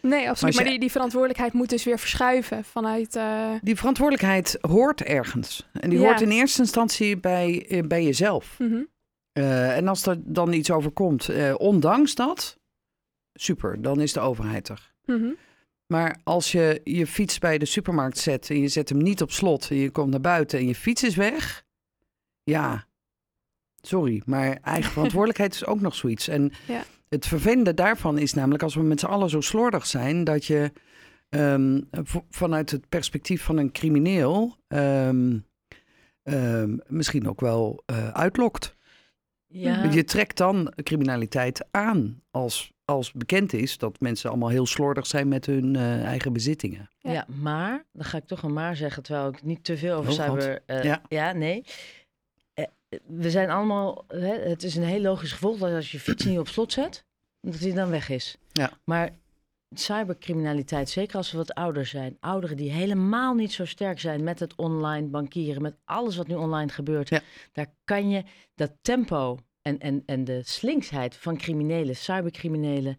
Nee, 0.00 0.28
absoluut. 0.28 0.40
Maar, 0.40 0.50
je, 0.52 0.56
maar 0.56 0.70
die, 0.70 0.78
die, 0.78 0.90
verantwoordelijkheid 0.90 1.52
moet 1.52 1.68
dus 1.68 1.84
weer 1.84 1.98
verschuiven 1.98 2.64
vanuit. 2.64 3.16
Uh... 3.16 3.50
Die 3.62 3.76
verantwoordelijkheid 3.76 4.58
hoort 4.60 5.02
ergens. 5.02 5.68
En 5.72 5.90
die 5.90 5.98
ja. 5.98 6.04
hoort 6.04 6.20
in 6.20 6.30
eerste 6.30 6.60
instantie 6.60 7.16
bij, 7.16 7.66
eh, 7.68 7.82
bij 7.82 8.04
jezelf. 8.04 8.58
Mm 8.58 8.70
-hmm. 8.70 8.88
uh, 9.32 9.76
en 9.76 9.88
als 9.88 10.06
er 10.06 10.16
dan 10.24 10.52
iets 10.52 10.70
overkomt, 10.70 11.30
uh, 11.30 11.54
ondanks 11.56 12.14
dat, 12.14 12.58
super, 13.32 13.82
dan 13.82 14.00
is 14.00 14.12
de 14.12 14.20
overheid 14.20 14.68
er. 14.68 14.92
Mm 15.04 15.20
-hmm. 15.20 15.36
Maar 15.86 16.20
als 16.24 16.52
je 16.52 16.80
je 16.84 17.06
fiets 17.06 17.38
bij 17.38 17.58
de 17.58 17.64
supermarkt 17.64 18.18
zet 18.18 18.50
en 18.50 18.60
je 18.60 18.68
zet 18.68 18.88
hem 18.88 19.02
niet 19.02 19.22
op 19.22 19.30
slot 19.30 19.70
en 19.70 19.76
je 19.76 19.90
komt 19.90 20.10
naar 20.10 20.20
buiten 20.20 20.58
en 20.58 20.66
je 20.66 20.74
fiets 20.74 21.02
is 21.02 21.16
weg, 21.16 21.64
ja, 22.42 22.86
sorry, 23.80 24.22
maar 24.26 24.58
eigen 24.62 24.92
verantwoordelijkheid 24.96 25.54
is 25.54 25.66
ook 25.66 25.80
nog 25.80 25.94
zoiets. 25.94 26.28
En 26.28 26.52
ja. 26.66 26.84
Het 27.08 27.26
vervelende 27.26 27.74
daarvan 27.74 28.18
is 28.18 28.34
namelijk 28.34 28.62
als 28.62 28.74
we 28.74 28.82
met 28.82 29.00
z'n 29.00 29.06
allen 29.06 29.30
zo 29.30 29.40
slordig 29.40 29.86
zijn 29.86 30.24
dat 30.24 30.44
je 30.44 30.72
um, 31.30 31.88
vanuit 32.30 32.70
het 32.70 32.88
perspectief 32.88 33.42
van 33.42 33.56
een 33.56 33.72
crimineel 33.72 34.56
um, 34.68 35.46
um, 36.22 36.80
misschien 36.86 37.28
ook 37.28 37.40
wel 37.40 37.82
uh, 37.90 38.08
uitlokt. 38.08 38.76
Ja. 39.46 39.84
Je 39.84 40.04
trekt 40.04 40.36
dan 40.36 40.72
criminaliteit 40.82 41.66
aan 41.70 42.22
als, 42.30 42.72
als 42.84 43.12
bekend 43.12 43.52
is 43.52 43.78
dat 43.78 44.00
mensen 44.00 44.30
allemaal 44.30 44.48
heel 44.48 44.66
slordig 44.66 45.06
zijn 45.06 45.28
met 45.28 45.46
hun 45.46 45.74
uh, 45.74 46.04
eigen 46.04 46.32
bezittingen. 46.32 46.90
Ja. 46.98 47.12
ja. 47.12 47.26
maar, 47.42 47.84
dan 47.92 48.04
ga 48.04 48.18
ik 48.18 48.26
toch 48.26 48.42
een 48.42 48.52
maar 48.52 48.76
zeggen, 48.76 49.02
terwijl 49.02 49.28
ik 49.28 49.42
niet 49.42 49.64
te 49.64 49.76
veel 49.76 49.96
over 49.96 50.10
Oh, 50.10 50.16
cyber... 50.16 50.62
Uh, 50.66 50.82
Ja. 50.82 51.02
ja, 51.08 51.32
nee. 51.32 51.64
We 53.06 53.30
zijn 53.30 53.50
allemaal... 53.50 54.04
Hè, 54.08 54.34
het 54.34 54.62
is 54.62 54.76
een 54.76 54.82
heel 54.82 55.00
logisch 55.00 55.32
gevolg 55.32 55.58
dat 55.58 55.72
als 55.72 55.92
je 55.92 56.00
fiets 56.00 56.24
niet 56.24 56.38
op 56.38 56.48
slot 56.48 56.72
zet, 56.72 57.04
dat 57.40 57.58
die 57.58 57.74
dan 57.74 57.90
weg 57.90 58.08
is. 58.08 58.36
Ja. 58.52 58.72
Maar 58.84 59.10
cybercriminaliteit, 59.74 60.88
zeker 60.88 61.16
als 61.16 61.30
we 61.30 61.36
wat 61.36 61.54
ouder 61.54 61.86
zijn, 61.86 62.16
ouderen 62.20 62.56
die 62.56 62.70
helemaal 62.70 63.34
niet 63.34 63.52
zo 63.52 63.64
sterk 63.64 64.00
zijn 64.00 64.24
met 64.24 64.40
het 64.40 64.54
online 64.54 65.06
bankieren, 65.06 65.62
met 65.62 65.76
alles 65.84 66.16
wat 66.16 66.26
nu 66.26 66.34
online 66.34 66.68
gebeurt, 66.72 67.08
Ja. 67.08 67.20
daar 67.52 67.74
kan 67.84 68.10
je 68.10 68.24
dat 68.54 68.72
tempo 68.82 69.38
en, 69.62 69.78
en, 69.78 70.02
en 70.06 70.24
de 70.24 70.42
slinksheid 70.44 71.16
van 71.16 71.36
criminelen, 71.36 71.96
cybercriminelen. 71.96 72.98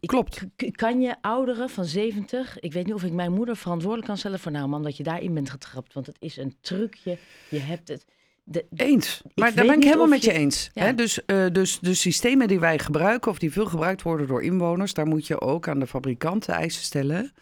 Klopt. 0.00 0.44
kan 0.70 1.00
je 1.00 1.16
ouderen 1.20 1.70
van 1.70 1.84
70, 1.84 2.60
ik 2.60 2.72
weet 2.72 2.86
niet 2.86 2.94
of 2.94 3.04
ik 3.04 3.12
mijn 3.12 3.32
moeder 3.32 3.56
verantwoordelijk 3.56 4.08
kan 4.08 4.18
stellen 4.18 4.38
voor 4.38 4.52
nou 4.52 4.68
man 4.68 4.82
dat 4.82 4.96
je 4.96 5.02
daarin 5.02 5.34
bent 5.34 5.50
getrapt, 5.50 5.92
want 5.92 6.06
het 6.06 6.16
is 6.18 6.36
een 6.36 6.56
trucje, 6.60 7.18
je 7.50 7.58
hebt 7.58 7.88
het. 7.88 8.04
De, 8.46 8.66
Eens. 8.76 9.22
Maar 9.34 9.54
daar 9.54 9.66
ben 9.66 9.76
ik 9.76 9.84
helemaal 9.84 10.06
met 10.06 10.24
je 10.24 10.32
je- 10.32 10.38
eens. 10.38 10.70
Ja. 10.72 10.84
Hè? 10.84 10.94
Dus, 10.94 11.24
eh, 11.24 11.46
dus 11.52 11.78
de 11.80 11.94
systemen 11.94 12.48
die 12.48 12.60
wij 12.60 12.78
gebruiken, 12.78 13.30
of 13.30 13.38
die 13.38 13.52
veel 13.52 13.66
gebruikt 13.66 14.02
worden 14.02 14.26
door 14.26 14.42
inwoners, 14.42 14.94
daar 14.94 15.06
moet 15.06 15.26
je 15.26 15.40
ook 15.40 15.68
aan 15.68 15.78
de 15.78 15.86
fabrikanten 15.86 16.54
eisen 16.54 16.82
stellen 16.82 17.32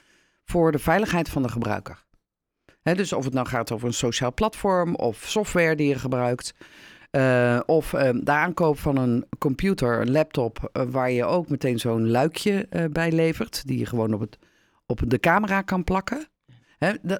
voor 0.44 0.72
de 0.72 0.78
veiligheid 0.78 1.28
van 1.28 1.42
de 1.42 1.48
gebruiker. 1.48 2.04
Hè, 2.82 2.94
dus 2.94 3.12
of 3.12 3.24
het 3.24 3.34
nou 3.34 3.46
gaat 3.46 3.72
over 3.72 3.86
een 3.86 3.94
sociaal 3.94 4.34
platform 4.34 4.94
of 4.94 5.24
software 5.26 5.76
die 5.76 5.88
je 5.88 5.98
gebruikt. 5.98 6.54
eh, 7.10 7.60
of 7.66 7.92
eh, 7.92 8.10
de 8.14 8.30
aankoop 8.30 8.78
van 8.78 8.96
een 8.96 9.26
computer, 9.38 10.00
een 10.00 10.10
laptop, 10.10 10.68
eh, 10.72 10.82
waar 10.90 11.10
je 11.10 11.24
ook 11.24 11.48
meteen 11.48 11.78
zo'n 11.78 12.10
luikje 12.10 12.68
bij 12.92 13.12
levert, 13.12 13.62
die 13.66 13.78
je 13.78 13.86
gewoon 13.86 14.14
op, 14.14 14.20
het, 14.20 14.38
op 14.86 15.00
de 15.06 15.18
camera 15.18 15.62
kan 15.62 15.84
plakken. 15.84 16.26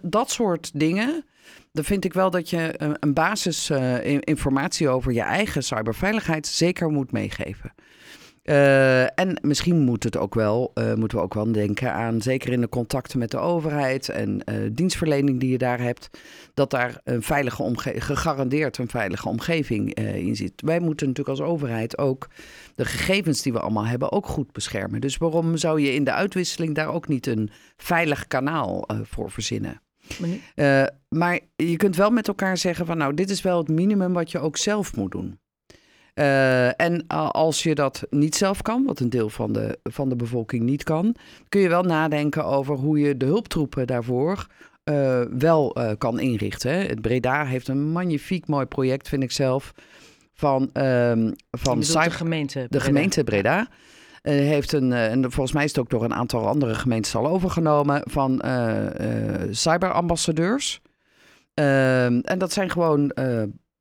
Dat 0.03 0.31
soort 0.31 0.71
dingen, 0.75 1.25
dan 1.73 1.85
vind 1.85 2.05
ik 2.05 2.13
wel 2.13 2.31
dat 2.31 2.51
je 2.51 2.75
een, 2.77 2.97
een 3.01 3.15
basis 3.15 3.71
eh, 3.71 4.21
informatie 4.21 4.89
over 4.89 5.13
je 5.13 5.21
eigen 5.21 5.63
cyberveiligheid 5.63 6.47
zeker 6.47 6.89
moet 6.89 7.13
meegeven. 7.13 7.73
Uh, 8.45 9.19
en 9.19 9.39
misschien 9.43 9.79
moet 9.79 10.05
het 10.05 10.17
ook 10.17 10.35
wel, 10.35 10.71
uh, 10.75 10.95
moeten 10.95 11.19
we 11.19 11.25
ook 11.25 11.35
wel 11.35 11.53
denken 11.53 11.93
aan, 11.93 12.23
zeker 12.23 12.53
in 12.53 12.61
de 12.61 12.69
contacten 12.69 13.19
met 13.19 13.31
de 13.31 13.39
overheid 13.39 14.09
en 14.09 14.43
uh, 14.45 14.71
dienstverlening 14.73 15.41
die 15.41 15.51
je 15.51 15.59
daar 15.59 15.81
hebt, 15.81 16.11
dat 16.55 16.71
daar 16.71 17.01
een 17.05 17.23
veilige 17.23 17.63
omgeving, 17.63 18.05
gegarandeerd 18.05 18.79
een 18.79 18.89
veilige 18.89 19.29
omgeving 19.29 19.95
in 19.95 20.37
zit. 20.37 20.53
Wij 20.57 20.81
moeten 20.81 21.07
natuurlijk 21.07 21.39
als 21.39 21.49
overheid 21.49 21.99
ook 21.99 22.29
de 22.75 22.85
gegevens 22.85 23.43
die 23.43 23.53
we 23.53 23.61
allemaal 23.61 23.87
hebben 23.87 24.13
ook 24.13 24.27
goed 24.27 24.53
beschermen. 24.53 25.01
Dus 25.01 25.17
waarom 25.17 25.57
zou 25.57 25.81
je 25.81 25.95
in 25.95 26.05
de 26.05 26.13
uitwisseling 26.13 26.75
daar 26.75 26.89
ook 26.89 27.09
niet 27.09 27.27
een 27.27 27.51
veilig 27.77 28.27
kanaal 28.27 28.89
voor 29.03 29.31
verzinnen? 29.31 29.83
Maar, 30.19 30.91
maar 31.09 31.41
je 31.57 31.77
kunt 31.77 31.97
wel 31.97 32.11
met 32.11 32.29
elkaar 32.29 32.57
zeggen 32.57 32.87
van 32.87 32.97
nou, 32.97 33.15
dit 33.15 33.31
is 33.31 33.43
wel 33.43 33.59
het 33.59 33.69
minimum 33.69 34.13
wat 34.13 34.31
je 34.31 34.39
ook 34.39 34.57
zelf 34.57 34.97
moet 34.97 35.13
doen. 35.13 35.41
Uh, 36.15 36.81
en 36.81 37.07
als 37.33 37.63
je 37.63 37.75
dat 37.75 38.03
niet 38.11 38.35
zelf 38.35 38.63
kan, 38.63 38.85
wat 38.85 39.01
een 39.01 39.11
deel 39.11 39.29
van 39.29 39.53
de, 39.53 39.79
van 39.83 40.09
de 40.09 40.17
bevolking 40.17 40.63
niet 40.63 40.83
kan, 40.83 41.15
kun 41.49 41.61
je 41.61 41.69
wel 41.69 41.83
nadenken 41.83 42.45
over 42.45 42.75
hoe 42.75 42.99
je 42.99 43.17
de 43.17 43.25
hulptroepen 43.25 43.87
daarvoor 43.87 44.47
uh, 44.85 45.21
wel 45.39 45.79
uh, 45.79 45.91
kan 45.99 46.21
inrichten. 46.21 46.87
Het 46.87 47.01
Breda 47.01 47.45
heeft 47.45 47.69
een 47.69 47.91
magnifiek 47.91 48.47
mooi 48.47 48.67
project, 48.67 49.09
vind 49.09 49.23
ik 49.23 49.31
zelf, 49.31 49.73
van, 50.35 50.63
um, 50.73 51.35
van 51.51 51.81
de 51.81 52.11
gemeente 52.11 52.53
Breda. 52.53 52.69
De 52.69 52.81
gemeente 52.81 53.25
Breda. 53.25 53.69
heeft 54.23 54.73
een, 54.73 54.93
en 54.93 55.23
volgens 55.23 55.53
mij 55.53 55.65
is 55.65 55.71
het 55.71 55.79
ook 55.79 55.91
door 55.91 56.05
een 56.05 56.15
aantal 56.15 56.47
andere 56.47 56.75
gemeentes 56.75 57.15
al 57.15 57.27
overgenomen, 57.27 58.03
van 58.05 58.43
cyberambassadeurs. 59.51 60.81
Ehm, 61.55 62.19
en 62.19 62.39
dat 62.39 62.53
zijn 62.53 62.71
gewoon 62.71 63.13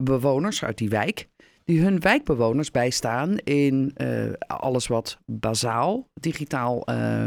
bewoners 0.04 0.64
uit 0.64 0.78
die 0.78 0.90
wijk 0.90 1.30
die 1.72 1.82
hun 1.82 2.00
wijkbewoners 2.00 2.72
bijstaan 2.72 3.38
in 3.38 3.96
uh, 3.98 4.32
alles 4.48 4.88
wat 4.88 5.20
bazaal 5.26 6.10
digitaal 6.14 6.90
uh, 6.90 7.26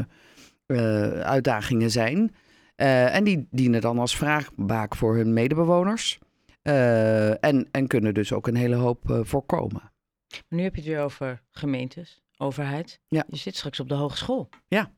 uh, 0.66 1.20
uitdagingen 1.20 1.90
zijn. 1.90 2.34
en 2.76 3.24
die 3.24 3.46
dienen 3.50 3.80
dan 3.80 3.98
als 3.98 4.16
vraagbaak 4.16 4.96
voor 4.96 5.16
hun 5.16 5.32
medebewoners. 5.32 6.18
en, 6.62 7.68
en 7.70 7.86
kunnen 7.86 8.14
dus 8.14 8.32
ook 8.32 8.46
een 8.46 8.56
hele 8.56 8.74
hoop 8.74 9.20
voorkomen. 9.22 9.82
Maar 10.48 10.58
nu 10.58 10.62
heb 10.62 10.74
je 10.74 10.80
het 10.80 10.90
weer 10.90 11.00
over 11.00 11.42
gemeentes, 11.50 12.22
overheid. 12.36 13.00
Ja. 13.08 13.24
Je 13.28 13.36
zit 13.36 13.56
straks 13.56 13.80
op 13.80 13.88
de 13.88 13.94
hogeschool. 13.94 14.48
Ja. 14.66 14.92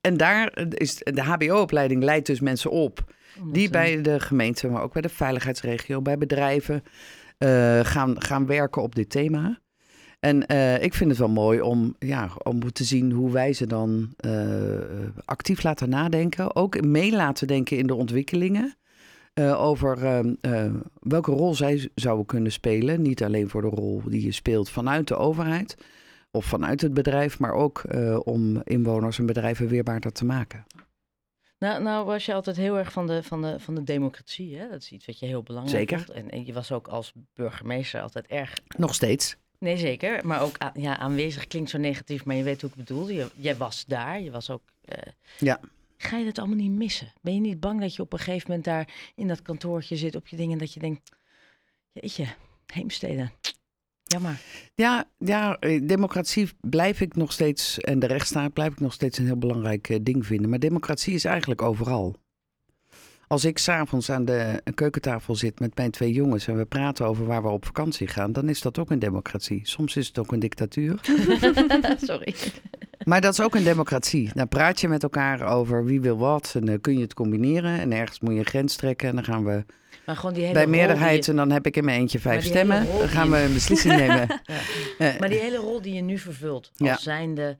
En 0.00 0.16
daar 0.16 0.66
is 0.68 0.96
de 0.96 1.22
HBO-opleiding 1.22 2.02
leidt 2.02 2.26
dus 2.26 2.40
mensen 2.40 2.70
op 2.70 3.14
die 3.52 3.70
bij 3.70 4.02
de 4.02 4.20
gemeente, 4.20 4.68
maar 4.68 4.82
ook 4.82 4.92
bij 4.92 5.02
de 5.02 5.08
veiligheidsregio, 5.08 6.02
bij 6.02 6.18
bedrijven 6.18 6.82
gaan, 7.82 8.22
gaan 8.22 8.46
werken 8.46 8.82
op 8.82 8.94
dit 8.94 9.10
thema. 9.10 9.60
En 10.20 10.44
uh, 10.52 10.82
ik 10.82 10.94
vind 10.94 11.10
het 11.10 11.18
wel 11.18 11.28
mooi 11.28 11.60
om, 11.60 11.94
ja, 11.98 12.30
om 12.42 12.72
te 12.72 12.84
zien 12.84 13.12
hoe 13.12 13.32
wij 13.32 13.52
ze 13.52 13.66
dan 13.66 14.14
uh, 14.26 14.32
actief 15.24 15.62
laten 15.62 15.88
nadenken. 15.88 16.56
Ook 16.56 16.84
mee 16.84 17.12
laten 17.12 17.46
denken 17.46 17.76
in 17.76 17.86
de 17.86 17.94
ontwikkelingen. 17.94 18.74
over 19.56 20.04
ehm, 20.04 20.74
welke 21.00 21.30
rol 21.30 21.54
zij 21.54 21.90
zouden 21.94 22.26
kunnen 22.26 22.52
spelen. 22.52 23.02
Niet 23.02 23.22
alleen 23.22 23.48
voor 23.48 23.62
de 23.62 23.68
rol 23.68 24.02
die 24.06 24.24
je 24.24 24.32
speelt 24.32 24.70
vanuit 24.70 25.08
de 25.08 25.16
overheid 25.16 25.76
of 26.30 26.44
vanuit 26.44 26.80
het 26.80 26.94
bedrijf, 26.94 27.38
maar 27.38 27.52
ook 27.52 27.82
om 28.24 28.62
inwoners 28.64 29.18
en 29.18 29.26
bedrijven 29.26 29.68
weerbaarder 29.68 30.12
te 30.12 30.24
maken. 30.24 30.64
Nou, 31.60 31.82
nou 31.82 32.06
was 32.06 32.26
je 32.26 32.34
altijd 32.34 32.56
heel 32.56 32.78
erg 32.78 32.92
van 32.92 33.06
de, 33.06 33.22
van 33.22 33.42
de, 33.42 33.60
van 33.60 33.74
de 33.74 33.82
democratie. 33.82 34.56
Hè? 34.56 34.68
Dat 34.68 34.82
is 34.82 34.90
iets 34.90 35.06
wat 35.06 35.18
je 35.18 35.26
heel 35.26 35.42
belangrijk 35.42 35.88
zeker. 35.88 36.04
vond. 36.04 36.18
En, 36.18 36.30
en 36.30 36.46
je 36.46 36.52
was 36.52 36.72
ook 36.72 36.88
als 36.88 37.12
burgemeester 37.34 38.00
altijd 38.00 38.26
erg... 38.26 38.54
Nog 38.76 38.94
steeds. 38.94 39.36
Nee, 39.58 39.76
zeker. 39.76 40.26
Maar 40.26 40.42
ook 40.42 40.56
ja, 40.74 40.98
aanwezig 40.98 41.46
klinkt 41.46 41.70
zo 41.70 41.78
negatief, 41.78 42.24
maar 42.24 42.36
je 42.36 42.42
weet 42.42 42.60
hoe 42.60 42.70
ik 42.70 42.76
bedoel. 42.76 43.08
Je, 43.08 43.30
jij 43.34 43.56
was 43.56 43.84
daar, 43.86 44.20
je 44.20 44.30
was 44.30 44.50
ook... 44.50 44.62
Uh, 44.84 45.12
ja. 45.38 45.60
Ga 45.96 46.16
je 46.16 46.24
dat 46.24 46.38
allemaal 46.38 46.56
niet 46.56 46.70
missen? 46.70 47.12
Ben 47.20 47.34
je 47.34 47.40
niet 47.40 47.60
bang 47.60 47.80
dat 47.80 47.94
je 47.94 48.02
op 48.02 48.12
een 48.12 48.18
gegeven 48.18 48.48
moment 48.48 48.64
daar 48.64 49.12
in 49.14 49.28
dat 49.28 49.42
kantoortje 49.42 49.96
zit 49.96 50.14
op 50.14 50.26
je 50.26 50.36
dingen... 50.36 50.58
dat 50.58 50.72
je 50.72 50.80
denkt, 50.80 51.10
jeetje, 51.92 52.26
heemsteden, 52.66 53.32
Jammer. 54.12 54.40
Ja, 54.74 55.04
ja, 55.18 55.56
eh, 55.58 55.80
democratie 55.82 56.48
blijf 56.60 57.00
ik 57.00 57.16
nog 57.16 57.32
steeds, 57.32 57.78
en 57.78 57.98
de 57.98 58.06
rechtsstaat 58.06 58.52
blijf 58.52 58.72
ik 58.72 58.80
nog 58.80 58.92
steeds 58.92 59.18
een 59.18 59.24
heel 59.24 59.38
belangrijk 59.38 59.88
eh, 59.88 59.98
ding 60.02 60.26
vinden. 60.26 60.50
Maar 60.50 60.58
democratie 60.58 61.14
is 61.14 61.24
eigenlijk 61.24 61.62
overal. 61.62 62.16
Als 63.26 63.44
ik 63.44 63.58
s'avonds 63.58 64.10
aan 64.10 64.24
de 64.24 64.62
keukentafel 64.74 65.34
zit 65.34 65.60
met 65.60 65.76
mijn 65.76 65.90
twee 65.90 66.12
jongens 66.12 66.46
en 66.46 66.56
we 66.56 66.64
praten 66.64 67.06
over 67.06 67.26
waar 67.26 67.42
we 67.42 67.48
op 67.48 67.64
vakantie 67.64 68.06
gaan, 68.06 68.32
dan 68.32 68.48
is 68.48 68.60
dat 68.60 68.78
ook 68.78 68.90
een 68.90 68.98
democratie. 68.98 69.60
Soms 69.62 69.96
is 69.96 70.06
het 70.06 70.18
ook 70.18 70.32
een 70.32 70.38
dictatuur. 70.38 71.00
Sorry. 72.00 72.34
Maar 73.10 73.20
dat 73.20 73.32
is 73.32 73.40
ook 73.40 73.54
een 73.54 73.64
democratie. 73.64 74.30
Dan 74.34 74.48
praat 74.48 74.80
je 74.80 74.88
met 74.88 75.02
elkaar 75.02 75.42
over 75.42 75.84
wie 75.84 76.00
wil 76.00 76.18
wat 76.18 76.52
en 76.54 76.64
dan 76.64 76.80
kun 76.80 76.94
je 76.94 77.00
het 77.00 77.14
combineren. 77.14 77.80
En 77.80 77.92
ergens 77.92 78.20
moet 78.20 78.32
je 78.32 78.38
een 78.38 78.44
grens 78.44 78.76
trekken 78.76 79.08
en 79.08 79.14
dan 79.14 79.24
gaan 79.24 79.44
we 79.44 79.64
maar 80.06 80.16
gewoon 80.16 80.34
die 80.34 80.42
hele 80.42 80.54
bij 80.54 80.66
meerderheid 80.66 81.28
en 81.28 81.36
dan 81.36 81.50
heb 81.50 81.66
ik 81.66 81.76
in 81.76 81.84
mijn 81.84 82.00
eentje 82.00 82.18
vijf 82.18 82.44
stemmen. 82.44 82.86
Dan 82.98 83.08
gaan 83.08 83.30
we 83.30 83.36
een 83.36 83.52
beslissing 83.52 83.96
nemen. 84.06 84.40
Ja. 84.98 85.16
maar 85.18 85.28
die 85.28 85.38
hele 85.38 85.56
rol 85.56 85.82
die 85.82 85.94
je 85.94 86.00
nu 86.00 86.18
vervult 86.18 86.70
als 86.76 86.88
ja. 86.88 86.96
zijnde 86.96 87.58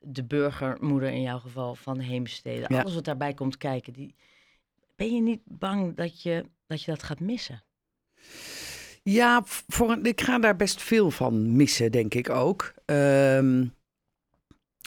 de 0.00 0.24
burgermoeder 0.24 1.08
in 1.08 1.22
jouw 1.22 1.38
geval 1.38 1.74
van 1.74 1.98
Heemstede, 1.98 2.68
alles 2.68 2.94
wat 2.94 3.04
daarbij 3.04 3.34
komt 3.34 3.56
kijken, 3.56 3.92
die, 3.92 4.14
ben 4.96 5.14
je 5.14 5.20
niet 5.20 5.40
bang 5.44 5.96
dat 5.96 6.22
je 6.22 6.44
dat, 6.66 6.82
je 6.82 6.90
dat 6.90 7.02
gaat 7.02 7.20
missen? 7.20 7.62
Ja, 9.02 9.42
voor 9.44 9.98
ik 10.02 10.20
ga 10.20 10.38
daar 10.38 10.56
best 10.56 10.82
veel 10.82 11.10
van 11.10 11.56
missen, 11.56 11.92
denk 11.92 12.14
ik 12.14 12.30
ook. 12.30 12.74
Um, 12.86 13.72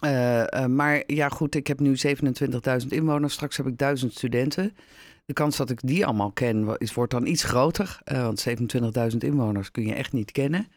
uh, 0.04 0.40
uh, 0.40 0.66
maar 0.66 1.04
ja, 1.08 1.30
goed, 1.30 1.56
ik 1.56 1.68
heb 1.68 1.80
nu 1.80 1.96
27.000 2.08 2.88
inwoners. 2.88 3.34
Straks 3.34 3.58
heb 3.58 3.68
ik 3.68 3.78
1000 3.78 4.14
studenten. 4.14 4.75
De 5.25 5.34
kans 5.34 5.58
dat 5.58 5.70
ik 5.70 5.80
die 5.82 6.06
allemaal 6.06 6.32
ken, 6.32 6.78
wordt 6.94 7.12
dan 7.12 7.25
iets 7.25 7.44
groter. 7.44 8.00
Uh, 8.12 8.24
want 8.24 8.46
27.000 9.12 9.18
inwoners 9.18 9.72
kun 9.72 9.86
je 9.86 9.94
echt 9.94 10.14
niet 10.14 10.32
kennen. 10.32 10.68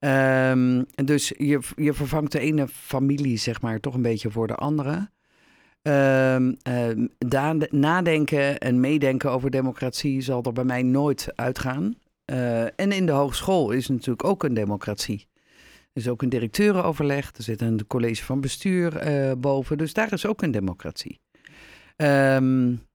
Um, 0.00 0.86
dus 1.04 1.32
je, 1.36 1.60
je 1.76 1.92
vervangt 1.92 2.32
de 2.32 2.38
ene 2.38 2.68
familie, 2.68 3.36
zeg 3.36 3.60
maar, 3.60 3.80
toch 3.80 3.94
een 3.94 4.02
beetje 4.02 4.30
voor 4.30 4.46
de 4.46 4.54
andere. 4.54 5.10
Um, 5.82 6.56
nadenken 7.70 8.58
en 8.58 8.80
meedenken 8.80 9.30
over 9.30 9.50
democratie 9.50 10.20
zal 10.20 10.42
er 10.42 10.52
bij 10.52 10.64
mij 10.64 10.82
nooit 10.82 11.32
uitgaan. 11.34 11.94
En 12.76 12.92
in 12.92 13.06
de 13.06 13.12
hogeschool 13.12 13.70
is 13.70 13.88
natuurlijk 13.88 14.24
ook 14.24 14.44
een 14.44 14.54
democratie. 14.54 15.29
Er 15.92 16.00
is 16.00 16.08
ook 16.08 16.22
een 16.22 16.28
directeurenoverleg, 16.28 17.30
er 17.36 17.42
zit 17.42 17.60
een 17.60 17.86
college 17.86 18.24
van 18.24 18.40
bestuur 18.40 19.08
uh, 19.08 19.32
boven, 19.38 19.78
dus 19.78 19.92
daar 19.92 20.12
is 20.12 20.26
ook 20.26 20.42
een 20.42 20.50
democratie. 20.50 21.20
Um, 21.96 22.88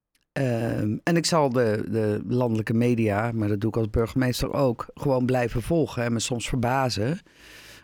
en 1.04 1.16
ik 1.16 1.26
zal 1.26 1.50
de, 1.50 1.84
de 1.90 2.22
landelijke 2.28 2.74
media, 2.74 3.32
maar 3.32 3.48
dat 3.48 3.62
doe 3.62 3.70
ik 3.70 3.78
als 3.78 3.90
burgemeester 3.90 4.54
ook, 4.54 4.86
gewoon 4.94 5.26
blijven 5.26 5.62
volgen 5.62 6.04
en 6.04 6.14
me 6.14 6.20
soms 6.20 6.50
verbazen 6.50 7.20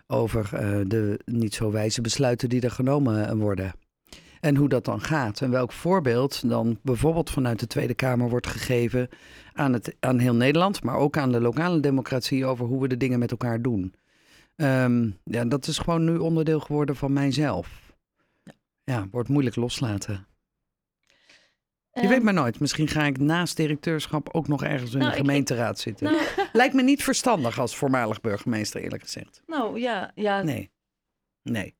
over 0.07 0.49
uh, 0.53 0.85
de 0.87 1.19
niet 1.25 1.53
zo 1.53 1.71
wijze 1.71 2.01
besluiten 2.01 2.49
die 2.49 2.61
er 2.61 2.71
genomen 2.71 3.37
worden. 3.37 3.73
En 4.39 4.55
hoe 4.55 4.69
dat 4.69 4.85
dan 4.85 5.01
gaat. 5.01 5.41
En 5.41 5.51
welk 5.51 5.71
voorbeeld 5.71 6.49
dan 6.49 6.79
bijvoorbeeld 6.81 7.29
vanuit 7.29 7.59
de 7.59 7.67
Tweede 7.67 7.93
Kamer 7.93 8.29
wordt 8.29 8.47
gegeven 8.47 9.09
aan, 9.53 9.73
het, 9.73 9.95
aan 9.99 10.19
heel 10.19 10.35
Nederland, 10.35 10.83
maar 10.83 10.95
ook 10.95 11.17
aan 11.17 11.31
de 11.31 11.41
lokale 11.41 11.79
democratie 11.79 12.45
over 12.45 12.65
hoe 12.65 12.81
we 12.81 12.87
de 12.87 12.97
dingen 12.97 13.19
met 13.19 13.31
elkaar 13.31 13.61
doen. 13.61 13.93
Um, 14.55 15.19
ja, 15.23 15.45
dat 15.45 15.67
is 15.67 15.77
gewoon 15.77 16.03
nu 16.03 16.17
onderdeel 16.17 16.59
geworden 16.59 16.95
van 16.95 17.13
mijzelf. 17.13 17.93
Ja, 18.83 19.07
wordt 19.11 19.29
moeilijk 19.29 19.55
loslaten. 19.55 20.27
Je 21.93 22.01
weet 22.01 22.11
ehm, 22.11 22.23
maar 22.23 22.33
nooit. 22.33 22.59
Misschien 22.59 22.87
ga 22.87 23.03
ik 23.03 23.17
naast 23.17 23.57
directeurschap 23.57 24.29
ook 24.31 24.47
nog 24.47 24.63
ergens 24.63 24.93
in 24.93 24.99
nou, 24.99 25.11
de 25.11 25.17
gemeenteraad 25.17 25.79
zitten. 25.79 26.11
Nou, 26.11 26.23
Lijkt 26.53 26.73
me 26.73 26.81
niet 26.81 27.03
verstandig 27.03 27.59
als 27.59 27.75
voormalig 27.75 28.21
burgemeester, 28.21 28.81
eerlijk 28.81 29.03
gezegd. 29.03 29.41
Nou 29.45 29.79
ja, 29.79 30.11
ja. 30.15 30.41
Nee. 30.41 30.71
Nee. 31.43 31.75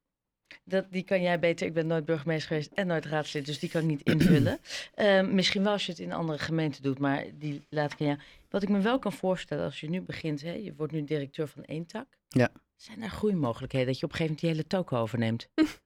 Dat, 0.64 0.86
die 0.92 1.04
kan 1.04 1.22
jij 1.22 1.40
beter. 1.40 1.68
Ik 1.68 1.74
ben 1.74 1.88
nooit 1.88 2.06
burgemeester 2.06 2.48
geweest 2.48 2.72
en 2.74 2.88
nooit 2.88 3.06
raadslid, 3.06 3.46
dus 3.46 3.60
die 3.60 3.70
kan 3.70 3.82
ik 3.82 3.88
niet 3.88 4.04
invullen. 4.14 4.60
uh, 4.96 5.28
misschien 5.28 5.64
wel 5.64 5.72
als 5.72 5.86
je 5.86 5.92
het 5.92 6.02
in 6.02 6.12
andere 6.12 6.40
gemeenten 6.40 6.84
doet, 6.84 7.00
maar 7.00 7.26
die 7.40 7.62
laat 7.70 7.92
ik 7.92 8.02
aan 8.02 8.08
jou. 8.08 8.20
Wat 8.50 8.64
ik 8.64 8.70
me 8.70 8.80
wel 8.80 9.00
kan 9.00 9.14
voorstellen 9.14 9.66
als 9.66 9.80
je 9.80 9.90
nu 9.90 10.02
begint, 10.02 10.42
hè, 10.42 10.52
je 10.54 10.74
wordt 10.78 10.94
nu 10.94 11.04
directeur 11.04 11.48
van 11.48 11.64
één 11.64 11.86
tak. 11.86 12.06
Ja. 12.28 12.50
Zijn 12.76 13.02
er 13.02 13.10
groeimogelijkheden 13.10 13.88
dat 13.88 14.00
je 14.00 14.06
op 14.06 14.12
een 14.12 14.18
gegeven 14.18 14.38
moment 14.42 14.68
die 14.68 14.76
hele 14.76 14.84
toko 14.84 15.02
overneemt? 15.02 15.48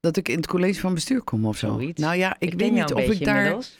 Dat 0.00 0.16
ik 0.16 0.28
in 0.28 0.36
het 0.36 0.46
college 0.46 0.80
van 0.80 0.94
bestuur 0.94 1.22
kom 1.22 1.46
of 1.46 1.56
zo. 1.56 1.66
Zoiets. 1.66 2.00
Nou 2.00 2.16
ja, 2.16 2.36
ik, 2.38 2.54
weet 2.54 2.72
niet 2.72 2.92
of 2.92 3.02
ik 3.02 3.24
daar. 3.24 3.36
Inmiddels. 3.36 3.78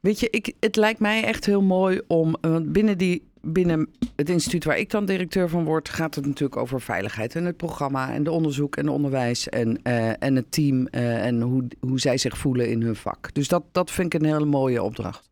Weet 0.00 0.20
je, 0.20 0.30
ik, 0.30 0.54
het 0.60 0.76
lijkt 0.76 1.00
mij 1.00 1.24
echt 1.24 1.46
heel 1.46 1.62
mooi 1.62 2.00
om. 2.06 2.36
Want 2.40 2.72
binnen, 2.72 2.98
die, 2.98 3.30
binnen 3.44 3.88
het 4.16 4.28
instituut 4.28 4.64
waar 4.64 4.78
ik 4.78 4.90
dan 4.90 5.04
directeur 5.04 5.48
van 5.48 5.64
word, 5.64 5.88
gaat 5.88 6.14
het 6.14 6.26
natuurlijk 6.26 6.60
over 6.60 6.80
veiligheid. 6.80 7.34
En 7.34 7.44
het 7.44 7.56
programma 7.56 8.12
en 8.12 8.24
de 8.24 8.30
onderzoek 8.30 8.76
en 8.76 8.84
de 8.84 8.90
onderwijs 8.90 9.48
en, 9.48 9.80
uh, 9.82 10.22
en 10.22 10.36
het 10.36 10.52
team 10.52 10.88
uh, 10.90 11.26
en 11.26 11.40
hoe, 11.40 11.64
hoe 11.80 12.00
zij 12.00 12.18
zich 12.18 12.38
voelen 12.38 12.70
in 12.70 12.82
hun 12.82 12.96
vak. 12.96 13.34
Dus 13.34 13.48
dat, 13.48 13.62
dat 13.72 13.90
vind 13.90 14.14
ik 14.14 14.20
een 14.20 14.28
hele 14.28 14.44
mooie 14.44 14.82
opdracht. 14.82 15.30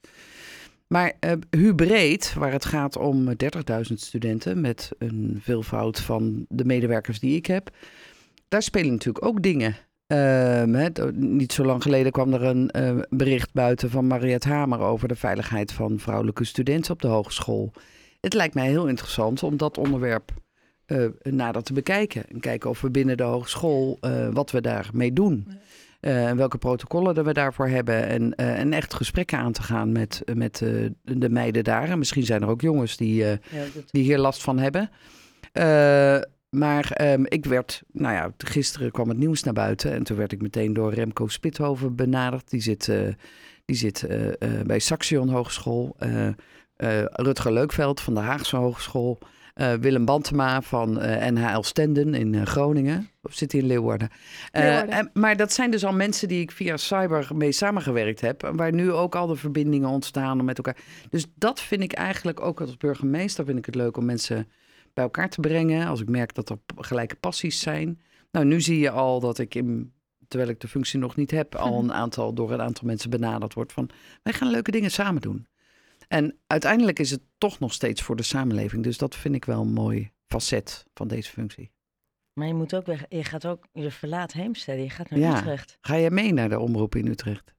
Maar 0.87 1.13
uh, 1.21 1.33
Hubreed, 1.51 2.35
waar 2.35 2.53
het 2.53 2.65
gaat 2.65 2.97
om 2.97 3.29
30.000 3.29 3.35
studenten 3.95 4.61
met 4.61 4.91
een 4.99 5.39
veelvoud 5.41 6.01
van 6.01 6.45
de 6.49 6.65
medewerkers 6.65 7.21
die 7.21 7.37
ik 7.37 7.47
heb, 7.47 7.71
daar 8.49 8.63
spelen 8.63 8.91
natuurlijk 8.91 9.25
ook 9.25 9.43
dingen. 9.43 9.77
Uh, 10.07 10.87
niet 11.15 11.53
zo 11.53 11.65
lang 11.65 11.83
geleden 11.83 12.13
kwam 12.13 12.33
er 12.33 12.43
een 12.43 12.71
bericht 13.11 13.53
buiten 13.53 13.91
van 13.91 14.07
Mariette 14.07 14.49
Hamer 14.49 14.79
over 14.79 15.09
de 15.09 15.17
veiligheid 15.17 15.73
van 15.73 15.99
vrouwelijke 15.99 16.45
studenten 16.45 16.93
op 16.93 17.03
de 17.03 17.09
hogeschool. 17.09 17.73
Het 18.23 18.35
lijkt 18.35 18.55
mij 18.55 18.69
heel 18.69 18.89
interessant 18.89 19.43
om 19.43 19.57
dat 19.57 19.79
onderwerp 19.79 20.33
uh, 20.87 21.07
nader 21.23 21.63
te 21.63 21.73
bekijken. 21.73 22.29
En 22.29 22.41
kijken 22.41 22.71
of 22.71 22.81
we 22.81 22.91
binnen 22.91 23.17
de 23.17 23.23
hogeschool 23.23 23.99
wat 24.33 24.51
we 24.51 24.61
daarmee 24.61 25.13
doen. 25.13 25.49
en 26.01 26.37
welke 26.37 26.59
protocollen 26.59 27.25
we 27.25 27.33
daarvoor 27.33 27.69
hebben. 27.69 28.07
En, 28.07 28.35
en 28.35 28.73
echt 28.73 28.95
gesprekken 28.95 29.39
aan 29.39 29.53
te 29.53 29.63
gaan 29.63 29.93
met, 29.93 30.23
met 30.35 30.59
de 31.03 31.29
meiden 31.31 31.65
daar. 31.65 31.89
En 31.89 31.99
misschien 31.99 32.25
zijn 32.25 32.43
er 32.43 32.49
ook 32.49 32.61
jongens 32.61 32.97
die, 32.97 33.15
ja, 33.15 33.39
dat... 33.75 33.91
die 33.91 34.03
hier 34.03 34.19
last 34.19 34.43
van 34.43 34.59
hebben. 34.59 34.91
Maar 36.51 37.13
um, 37.13 37.27
ik 37.29 37.45
werd, 37.45 37.83
nou 37.93 38.15
ja, 38.15 38.33
gisteren 38.37 38.91
kwam 38.91 39.09
het 39.09 39.19
nieuws 39.19 39.43
naar 39.43 39.55
buiten 39.55 39.93
en 39.93 40.03
toen 40.03 40.17
werd 40.17 40.33
ik 40.33 40.43
meteen 40.43 40.73
door 40.73 40.95
Remco 40.95 41.29
Spithoven 41.29 41.97
benaderd. 41.97 42.51
Die 42.51 42.61
zit, 42.61 42.93
die 43.65 43.77
zit 43.77 44.07
bij 44.67 44.79
Saxion 44.79 45.29
Hogeschool. 45.29 45.97
Rutger 47.13 47.53
Leukveld 47.53 48.01
van 48.01 48.15
de 48.15 48.21
Haagse 48.21 48.57
Hogeschool. 48.57 49.19
Willem 49.81 50.05
Bantema 50.05 50.63
van 50.63 50.93
NHL 51.33 51.61
Stenden 51.61 52.15
in 52.15 52.47
Groningen. 52.47 53.09
Of 53.23 53.35
zit 53.35 53.53
hij 53.53 53.61
in 53.61 53.67
Leeuwarden? 53.67 54.09
En, 54.51 55.11
maar 55.13 55.37
dat 55.37 55.53
zijn 55.53 55.71
dus 55.71 55.85
al 55.85 55.93
mensen 55.93 56.29
die 56.29 56.41
ik 56.41 56.51
via 56.51 56.77
cyber 56.77 57.29
mee 57.35 57.53
samengewerkt 57.53 58.21
heb. 58.21 58.51
Waar 58.55 58.73
nu 58.73 58.93
ook 58.93 59.15
al 59.15 59.27
de 59.27 59.37
verbindingen 59.37 59.89
ontstaan 59.89 60.45
met 60.45 60.57
elkaar. 60.57 60.77
Dus 61.11 61.27
dat 61.35 61.61
vind 61.61 61.83
ik 61.83 61.93
eigenlijk 61.93 62.41
ook 62.41 62.61
als 62.61 62.77
burgemeester 62.77 63.45
vind 63.45 63.59
ik 63.59 63.67
het 63.67 63.75
leuk 63.75 63.97
om 63.97 64.05
mensen 64.05 64.49
bij 64.95 65.05
elkaar 65.05 65.29
te 65.29 65.41
brengen. 65.41 65.87
Als 65.87 66.01
ik 66.01 66.09
merk 66.09 66.35
dat 66.35 66.51
er 66.51 66.59
gelijke 66.77 67.17
passies 67.17 67.61
zijn. 67.61 68.01
Nou, 68.31 68.47
nu 68.47 68.61
zie 68.61 68.79
je 68.79 68.91
al 68.91 69.21
dat 69.21 69.39
ik 69.39 69.55
in, 69.55 69.93
terwijl 70.29 70.51
ik 70.51 70.61
de 70.61 70.69
functie 70.69 70.99
nog 70.99 71.17
niet 71.17 71.31
heb, 71.31 71.55
al 71.55 71.83
een 71.83 71.93
aantal 71.93 72.33
door 72.33 72.53
een 72.53 72.63
aantal 72.63 72.87
mensen 72.87 73.11
benaderd 73.11 73.55
wordt 73.55 73.73
van 73.73 73.89
wij 74.23 74.33
gaan 74.33 74.51
leuke 74.51 74.71
dingen 74.71 74.91
samen 74.91 75.23
doen. 75.23 75.47
En 76.13 76.39
uiteindelijk 76.47 76.99
is 76.99 77.11
het 77.11 77.21
toch 77.39 77.59
nog 77.59 77.73
steeds 77.73 78.03
voor 78.03 78.17
de 78.17 78.23
samenleving. 78.23 78.83
Dus 78.83 78.99
dat 78.99 79.17
vind 79.17 79.35
ik 79.35 79.45
wel 79.45 79.61
een 79.61 79.73
mooi 79.73 80.13
facet 80.27 80.85
van 80.95 81.09
deze 81.09 81.31
functie. 81.31 81.71
Maar 82.33 82.47
je 82.47 82.55
moet 82.55 82.75
ook 82.75 82.87
weg, 82.87 83.05
je 83.09 83.25
gaat 83.25 83.47
ook, 83.47 83.67
je 83.73 83.91
verlaat 83.91 84.33
Heemstede, 84.33 84.83
je 84.83 84.91
gaat 84.91 85.11
naar 85.11 85.19
ja. 85.19 85.39
Utrecht. 85.39 85.79
Ga 85.81 85.95
je 85.95 86.11
mee 86.11 86.33
naar 86.33 86.49
de 86.49 86.59
omroep 86.59 86.95
in 86.95 87.07
Utrecht? 87.07 87.55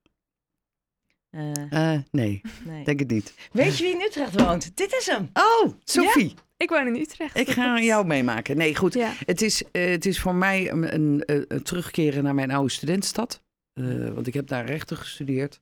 Uh, 1.32 1.52
uh, 1.70 2.00
nee, 2.12 2.42
nee, 2.64 2.84
denk 2.84 3.00
het 3.00 3.12
niet. 3.12 3.34
Weet 3.52 3.78
je 3.78 3.84
wie 3.84 3.94
in 3.94 4.02
Utrecht 4.02 4.42
woont? 4.42 4.78
Dit 4.78 4.94
is 4.94 5.06
hem. 5.06 5.30
Oh, 5.34 5.74
Sophie. 5.84 6.34
Ik 6.58 6.70
woon 6.70 6.88
in 6.88 6.96
Utrecht. 6.96 7.38
Ik 7.38 7.50
ga 7.50 7.82
jou 7.82 8.06
meemaken. 8.06 8.58
Nee, 8.58 8.76
goed. 8.76 8.98
Het, 9.26 9.42
is, 9.42 9.64
uh, 9.72 9.90
het 9.90 10.06
is 10.06 10.20
voor 10.20 10.36
mij 10.36 10.72
een, 10.72 10.94
een, 10.94 11.24
een, 11.26 11.64
terugkeren 11.64 12.24
naar 12.24 12.36
mijn 12.36 12.52
oude 12.52 12.72
studentstad. 12.72 13.44
Want 14.14 14.28
ik 14.28 14.34
heb 14.34 14.48
daar 14.48 14.66
rechten 14.66 14.98
gestudeerd. 14.98 15.60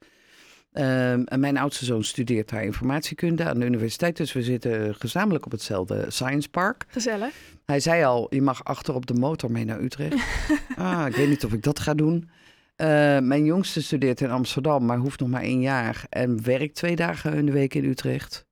Uh, 0.74 1.12
en 1.12 1.40
mijn 1.40 1.58
oudste 1.58 1.86
zoon 1.86 2.04
studeert 2.04 2.50
daar 2.50 2.64
informatiekunde 2.64 3.46
aan 3.46 3.60
de 3.60 3.66
universiteit. 3.66 4.18
Dus 4.18 4.34
we 4.34 4.44
zitten 4.44 4.96
gezamenlijk 4.96 5.46
op 5.46 5.52
hetzelfde 5.52 6.06
Science 6.08 6.50
Park. 6.50 6.86
Gezellig. 6.88 7.34
Hij 7.66 7.80
zei 7.80 8.04
al, 8.04 8.28
je 8.30 8.42
mag 8.42 8.64
achter 8.64 8.96
op 8.96 9.06
de 9.06 9.14
motor 9.14 9.52
mee 9.52 9.66
naar 9.66 9.82
Utrecht. 9.82 10.16
ah, 10.76 11.06
ik 11.08 11.16
weet 11.16 11.30
niet 11.30 11.46
of 11.46 11.54
ik 11.54 11.64
dat 11.64 11.80
ga 11.80 11.94
doen. 11.94 12.30
Uh, 12.78 12.88
mijn 13.20 13.46
jongste 13.46 13.82
studeert 13.82 14.22
in 14.22 14.32
Amsterdam, 14.32 14.86
maar 14.86 14.98
hoeft 14.98 15.20
nog 15.20 15.30
maar 15.30 15.42
één 15.42 15.62
jaar. 15.62 16.06
En 16.10 16.44
werkt 16.44 16.76
twee 16.76 16.96
dagen 16.96 17.34
in 17.34 17.46
de 17.46 17.52
week 17.52 17.74
in 17.74 17.86
Utrecht. 17.86 18.46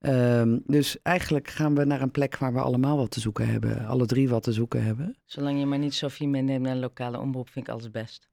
Um, 0.00 0.62
dus 0.66 1.02
eigenlijk 1.02 1.48
gaan 1.48 1.74
we 1.74 1.84
naar 1.84 2.00
een 2.00 2.10
plek 2.10 2.36
waar 2.36 2.52
we 2.52 2.60
allemaal 2.60 2.96
wat 2.96 3.10
te 3.10 3.20
zoeken 3.20 3.48
hebben. 3.48 3.86
Alle 3.86 4.06
drie 4.06 4.28
wat 4.28 4.42
te 4.42 4.52
zoeken 4.52 4.84
hebben. 4.84 5.16
Zolang 5.24 5.58
je 5.58 5.66
maar 5.66 5.78
niet 5.78 5.94
Sofie 5.94 6.28
meeneemt 6.28 6.62
naar 6.62 6.72
een 6.72 6.78
lokale 6.78 7.20
omroep, 7.20 7.48
vind 7.48 7.66
ik 7.66 7.72
alles 7.72 7.90
best. 7.90 8.28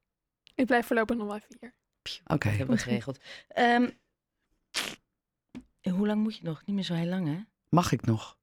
Ik 0.55 0.65
blijf 0.65 0.85
voorlopig 0.85 1.17
nog 1.17 1.27
wel 1.27 1.35
even 1.35 1.55
hier. 1.59 1.73
Oké. 2.23 2.33
Okay. 2.33 2.55
Hebben 2.55 2.75
we 2.75 2.81
geregeld. 2.81 3.19
Um, 3.57 3.91
hoe 5.91 6.07
lang 6.07 6.23
moet 6.23 6.37
je 6.37 6.43
nog? 6.43 6.61
Niet 6.65 6.75
meer 6.75 6.85
zo 6.85 6.93
heel 6.93 7.09
lang, 7.09 7.27
hè? 7.27 7.37
Mag 7.69 7.91
ik 7.91 8.05
nog? 8.05 8.37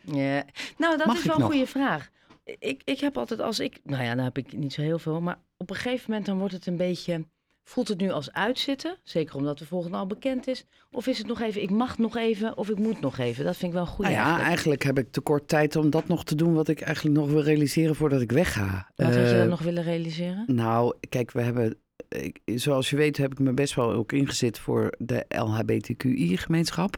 Ja. 0.00 0.44
Nou, 0.78 0.96
dat 0.96 1.14
is 1.14 1.24
wel 1.24 1.36
een 1.36 1.42
goede 1.42 1.66
vraag. 1.66 2.10
Ik, 2.44 2.82
ik 2.84 3.00
heb 3.00 3.18
altijd 3.18 3.40
als 3.40 3.60
ik... 3.60 3.80
Nou 3.84 4.02
ja, 4.02 4.14
dan 4.14 4.24
heb 4.24 4.38
ik 4.38 4.52
niet 4.52 4.72
zo 4.72 4.80
heel 4.82 4.98
veel. 4.98 5.20
Maar 5.20 5.38
op 5.56 5.70
een 5.70 5.76
gegeven 5.76 6.04
moment 6.08 6.26
dan 6.26 6.38
wordt 6.38 6.54
het 6.54 6.66
een 6.66 6.76
beetje 6.76 7.26
Voelt 7.68 7.88
het 7.88 8.00
nu 8.00 8.10
als 8.10 8.32
uitzitten? 8.32 8.96
Zeker 9.02 9.36
omdat 9.36 9.58
de 9.58 9.66
volgende 9.66 9.96
al 9.96 10.06
bekend 10.06 10.46
is. 10.46 10.64
Of 10.90 11.06
is 11.06 11.18
het 11.18 11.26
nog 11.26 11.40
even, 11.40 11.62
ik 11.62 11.70
mag 11.70 11.98
nog 11.98 12.16
even 12.16 12.56
of 12.56 12.68
ik 12.68 12.78
moet 12.78 13.00
nog 13.00 13.18
even? 13.18 13.44
Dat 13.44 13.56
vind 13.56 13.72
ik 13.72 13.78
wel 13.78 13.86
een 13.86 13.92
goede. 13.92 14.10
Nou 14.10 14.22
ja, 14.22 14.40
eigenlijk. 14.40 14.82
heb 14.82 14.98
ik 14.98 15.12
te 15.12 15.20
kort 15.20 15.48
tijd 15.48 15.76
om 15.76 15.90
dat 15.90 16.08
nog 16.08 16.24
te 16.24 16.34
doen 16.34 16.54
wat 16.54 16.68
ik 16.68 16.80
eigenlijk 16.80 17.16
nog 17.16 17.28
wil 17.28 17.42
realiseren 17.42 17.94
voordat 17.94 18.20
ik 18.20 18.32
wegga. 18.32 18.90
Wat 18.94 19.08
uh, 19.08 19.14
had 19.14 19.28
je 19.28 19.34
dan 19.34 19.42
eh, 19.42 19.48
nog 19.48 19.60
willen 19.60 19.82
realiseren? 19.82 20.44
Nou, 20.46 20.96
kijk, 21.08 21.30
we 21.30 21.42
hebben, 21.42 21.78
ik, 22.08 22.40
zoals 22.44 22.90
je 22.90 22.96
weet 22.96 23.16
heb 23.16 23.32
ik 23.32 23.38
me 23.38 23.52
best 23.52 23.74
wel 23.74 23.92
ook 23.92 24.12
ingezet 24.12 24.58
voor 24.58 24.94
de 24.98 25.24
LHBTQI-gemeenschap. 25.28 26.96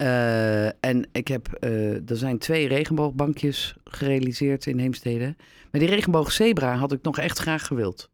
Uh, 0.00 0.66
en 0.66 1.08
ik 1.12 1.28
heb, 1.28 1.58
uh, 1.60 2.10
er 2.10 2.16
zijn 2.16 2.38
twee 2.38 2.68
regenboogbankjes 2.68 3.74
gerealiseerd 3.84 4.66
in 4.66 4.78
Heemstede. 4.78 5.34
Maar 5.70 5.80
die 5.80 5.90
regenboogzebra 5.90 6.76
had 6.76 6.92
ik 6.92 7.02
nog 7.02 7.18
echt 7.18 7.38
graag 7.38 7.66
gewild. 7.66 8.10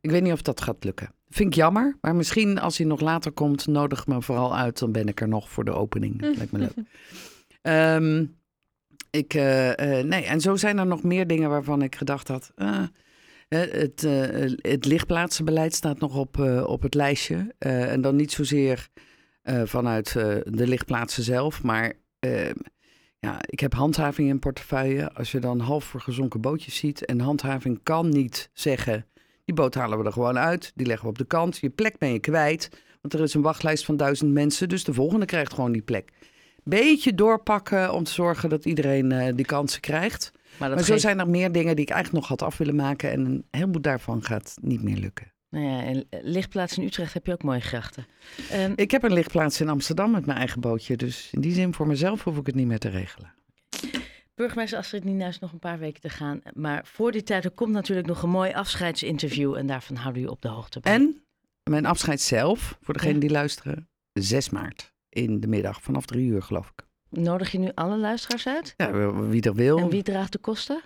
Ik 0.00 0.10
weet 0.10 0.22
niet 0.22 0.32
of 0.32 0.42
dat 0.42 0.60
gaat 0.60 0.84
lukken. 0.84 1.12
Vind 1.28 1.48
ik 1.48 1.54
jammer, 1.54 1.96
maar 2.00 2.16
misschien 2.16 2.58
als 2.58 2.78
hij 2.78 2.86
nog 2.86 3.00
later 3.00 3.32
komt, 3.32 3.66
nodig 3.66 4.06
me 4.06 4.22
vooral 4.22 4.56
uit. 4.56 4.78
Dan 4.78 4.92
ben 4.92 5.08
ik 5.08 5.20
er 5.20 5.28
nog 5.28 5.50
voor 5.50 5.64
de 5.64 5.72
opening. 5.72 6.20
Dat 6.20 6.36
lijkt 6.36 6.52
me 6.52 6.58
leuk. 6.58 6.74
Um, 7.96 8.38
ik, 9.10 9.34
uh, 9.34 9.68
uh, 9.68 9.74
nee, 10.04 10.24
en 10.24 10.40
zo 10.40 10.56
zijn 10.56 10.78
er 10.78 10.86
nog 10.86 11.02
meer 11.02 11.26
dingen 11.26 11.50
waarvan 11.50 11.82
ik 11.82 11.96
gedacht 11.96 12.28
had. 12.28 12.52
Het, 13.54 14.06
het 14.60 14.84
lichtplaatsenbeleid 14.84 15.74
staat 15.74 15.98
nog 15.98 16.16
op, 16.16 16.38
op 16.66 16.82
het 16.82 16.94
lijstje. 16.94 17.54
en 17.58 18.00
dan 18.00 18.16
niet 18.16 18.32
zozeer 18.32 18.88
vanuit 19.64 20.12
de 20.12 20.66
lichtplaatsen 20.66 21.22
zelf, 21.22 21.62
maar 21.62 21.92
ehm, 22.18 22.54
ja, 23.18 23.38
ik 23.46 23.60
heb 23.60 23.74
handhaving 23.74 24.28
in 24.28 24.38
portefeuille. 24.38 25.12
Als 25.12 25.32
je 25.32 25.38
dan 25.38 25.60
half 25.60 25.84
voor 25.84 26.00
gezonken 26.00 26.40
bootjes 26.40 26.76
ziet 26.76 27.04
en 27.04 27.20
handhaving 27.20 27.80
kan 27.82 28.08
niet 28.08 28.50
zeggen 28.52 29.06
die 29.50 29.58
boot 29.58 29.74
halen 29.74 29.98
we 29.98 30.04
er 30.04 30.12
gewoon 30.12 30.38
uit. 30.38 30.72
Die 30.74 30.86
leggen 30.86 31.04
we 31.04 31.10
op 31.10 31.18
de 31.18 31.24
kant. 31.24 31.58
Je 31.58 31.70
plek 31.70 31.98
ben 31.98 32.12
je 32.12 32.18
kwijt. 32.18 32.68
Want 33.00 33.14
er 33.14 33.20
is 33.20 33.34
een 33.34 33.42
wachtlijst 33.42 33.84
van 33.84 33.96
duizend 33.96 34.32
mensen. 34.32 34.68
Dus 34.68 34.84
de 34.84 34.94
volgende 34.94 35.26
krijgt 35.26 35.54
gewoon 35.54 35.72
die 35.72 35.82
plek. 35.82 36.12
Beetje 36.64 37.14
doorpakken 37.14 37.92
om 37.92 38.04
te 38.04 38.12
zorgen 38.12 38.48
dat 38.48 38.64
iedereen 38.64 39.36
die 39.36 39.44
kansen 39.44 39.80
krijgt. 39.80 40.32
Maar, 40.60 40.70
maar 40.70 40.84
zo 40.84 40.96
zijn 40.96 41.18
er 41.18 41.28
meer 41.28 41.52
dingen 41.52 41.76
die 41.76 41.84
ik 41.84 41.90
eigenlijk 41.90 42.22
nog 42.22 42.38
had 42.38 42.48
af 42.48 42.58
willen 42.58 42.76
maken. 42.76 43.10
En 43.10 43.24
een 43.24 43.44
heleboel 43.50 43.82
daarvan 43.82 44.22
gaat 44.24 44.56
niet 44.60 44.82
meer 44.82 44.96
lukken. 44.96 45.32
Nou 45.50 45.64
ja, 45.64 45.82
en 45.82 46.06
lichtplaats 46.22 46.78
in 46.78 46.84
Utrecht 46.84 47.14
heb 47.14 47.26
je 47.26 47.32
ook 47.32 47.42
mooie 47.42 47.60
grachten. 47.60 48.06
Um, 48.52 48.72
ik 48.76 48.90
heb 48.90 49.02
een 49.02 49.12
lichtplaats 49.12 49.60
in 49.60 49.68
Amsterdam 49.68 50.10
met 50.10 50.26
mijn 50.26 50.38
eigen 50.38 50.60
bootje. 50.60 50.96
Dus 50.96 51.28
in 51.32 51.40
die 51.40 51.52
zin 51.52 51.74
voor 51.74 51.86
mezelf 51.86 52.24
hoef 52.24 52.36
ik 52.36 52.46
het 52.46 52.54
niet 52.54 52.66
meer 52.66 52.78
te 52.78 52.88
regelen. 52.88 53.34
Burgemeester 54.34 54.78
Astrid 54.78 55.04
Nienhuis 55.04 55.38
nog 55.38 55.52
een 55.52 55.58
paar 55.58 55.78
weken 55.78 56.00
te 56.00 56.08
gaan. 56.08 56.40
Maar 56.54 56.86
voor 56.86 57.12
die 57.12 57.22
tijd 57.22 57.44
er 57.44 57.50
komt 57.50 57.72
natuurlijk 57.72 58.06
nog 58.06 58.22
een 58.22 58.30
mooi 58.30 58.52
afscheidsinterview. 58.52 59.54
En 59.54 59.66
daarvan 59.66 59.96
houden 59.96 60.22
we 60.22 60.30
op 60.30 60.42
de 60.42 60.48
hoogte. 60.48 60.80
En 60.82 61.24
mijn 61.70 61.86
afscheid 61.86 62.20
zelf, 62.20 62.78
voor 62.80 62.94
degenen 62.94 63.20
die 63.20 63.30
luisteren, 63.30 63.88
6 64.12 64.50
maart 64.50 64.92
in 65.08 65.40
de 65.40 65.46
middag 65.46 65.82
vanaf 65.82 66.06
drie 66.06 66.26
uur 66.26 66.42
geloof 66.42 66.72
ik. 66.76 66.88
Nodig 67.10 67.52
je 67.52 67.58
nu 67.58 67.70
alle 67.74 67.98
luisteraars 67.98 68.46
uit? 68.46 68.74
Ja, 68.76 69.12
wie 69.28 69.42
er 69.42 69.54
wil. 69.54 69.78
En 69.78 69.88
wie 69.88 70.02
draagt 70.02 70.32
de 70.32 70.38
kosten? 70.38 70.82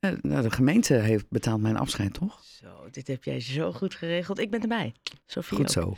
Uh, 0.00 0.10
nou, 0.20 0.42
de 0.42 0.50
gemeente 0.50 0.94
heeft 0.94 1.28
betaald 1.28 1.60
mijn 1.60 1.76
afscheid, 1.76 2.14
toch? 2.14 2.40
Zo, 2.44 2.88
dit 2.90 3.06
heb 3.06 3.24
jij 3.24 3.40
zo 3.40 3.72
goed 3.72 3.94
geregeld. 3.94 4.38
Ik 4.38 4.50
ben 4.50 4.60
erbij. 4.60 4.94
Sophie 5.26 5.56
Goed 5.56 5.78
ook. 5.78 5.84
zo. 5.84 5.96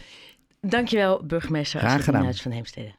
Dankjewel, 0.60 1.24
burgemeester 1.26 1.80
Astrid 1.80 2.06
Nienhuis 2.14 2.42
van 2.42 2.50
Heemstede. 2.50 2.92